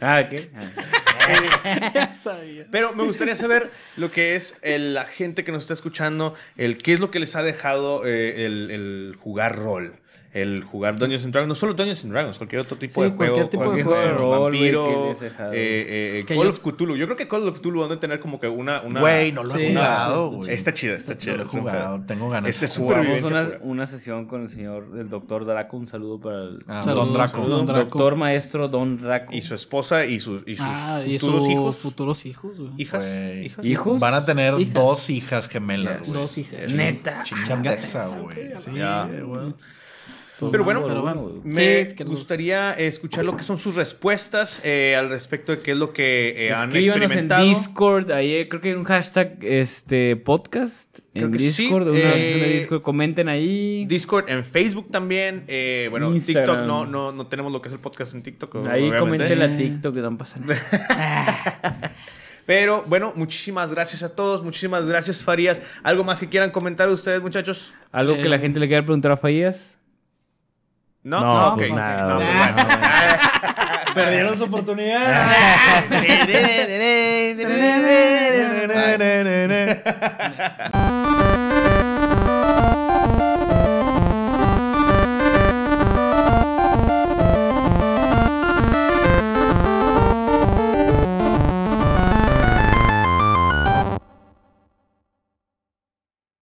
[0.00, 0.50] Ah, ¿qué?
[1.94, 2.66] Ya sabía.
[2.72, 6.78] Pero me gustaría saber lo que es el- la gente que nos está escuchando, el
[6.78, 9.94] qué es lo que les ha dejado eh, el, el jugar rol.
[10.32, 13.16] El jugar Dungeons and Dragons, no solo Dungeons and Dragons, cualquier otro tipo Sí, de
[13.16, 13.16] juego.
[13.34, 14.00] cualquier tipo de Cualquier juego.
[14.00, 15.30] juego de rol, güey, vampiro, que eh,
[16.20, 16.96] eh, Que Call yo- of Cthulhu.
[16.96, 18.80] Yo creo que Call of Cthulhu van a tener como que una...
[18.82, 20.50] una Güey, no lo he Sí, jugado, güey.
[20.52, 21.32] Está chida, está chida.
[21.32, 22.48] No lo he jugado, tengo ganas.
[22.50, 25.76] Este es una, una sesión con el señor, el doctor Draco.
[25.76, 27.32] Un saludo para el Ah, Saludos, Don Draco.
[27.38, 27.50] saludos.
[27.58, 27.80] Don Draco.
[27.98, 29.32] doctor maestro Don Draco.
[29.34, 31.76] Y su esposa y, sus y sus Ah, y futuros sus hijos.
[31.76, 32.70] futuros hijos, güey.
[32.78, 33.04] Hijas.
[33.04, 33.46] Güey.
[33.46, 33.64] Hijas.
[33.66, 33.98] ¿Hijos?
[34.00, 34.74] Van a tener Hijas.
[34.74, 36.12] dos hijas gemelas.
[36.12, 36.70] Dos hijas.
[36.70, 37.22] Neta.
[37.24, 38.36] Chingate esa, güey.
[38.60, 39.08] Sí, Ya.
[39.24, 39.54] güey.
[40.50, 41.32] Pero bueno, Pero bueno.
[41.44, 45.76] me Sí, gustaría escuchar lo que son sus respuestas eh, al respecto de qué es
[45.76, 47.46] lo que eh, han Escríbanos en experimentado.
[47.46, 51.88] Discord, ahí eh, creo que hay un hashtag este podcast Creo en que sí, Discord,
[51.88, 53.84] una eh, Discord, comenten ahí.
[53.86, 55.44] Discord, en Facebook también.
[55.48, 56.44] eh, bueno, Instagram.
[56.46, 58.54] TikTok no, no, no tenemos lo que es el podcast en TikTok.
[58.68, 58.98] Ahí obviamente.
[58.98, 61.94] comenten la TikTok que no pasa nada.
[62.46, 64.42] Pero bueno, muchísimas gracias a todos.
[64.42, 65.62] Muchísimas gracias, Farías.
[65.82, 67.72] ¿Algo más que quieran comentar ustedes, muchachos?
[67.92, 69.56] ¿Algo que la gente le quiera preguntar a Farías?
[71.02, 72.26] No, No, pues nada, No, güey.
[72.26, 72.56] pues bueno.
[73.94, 75.26] Perdieron su oportunidad.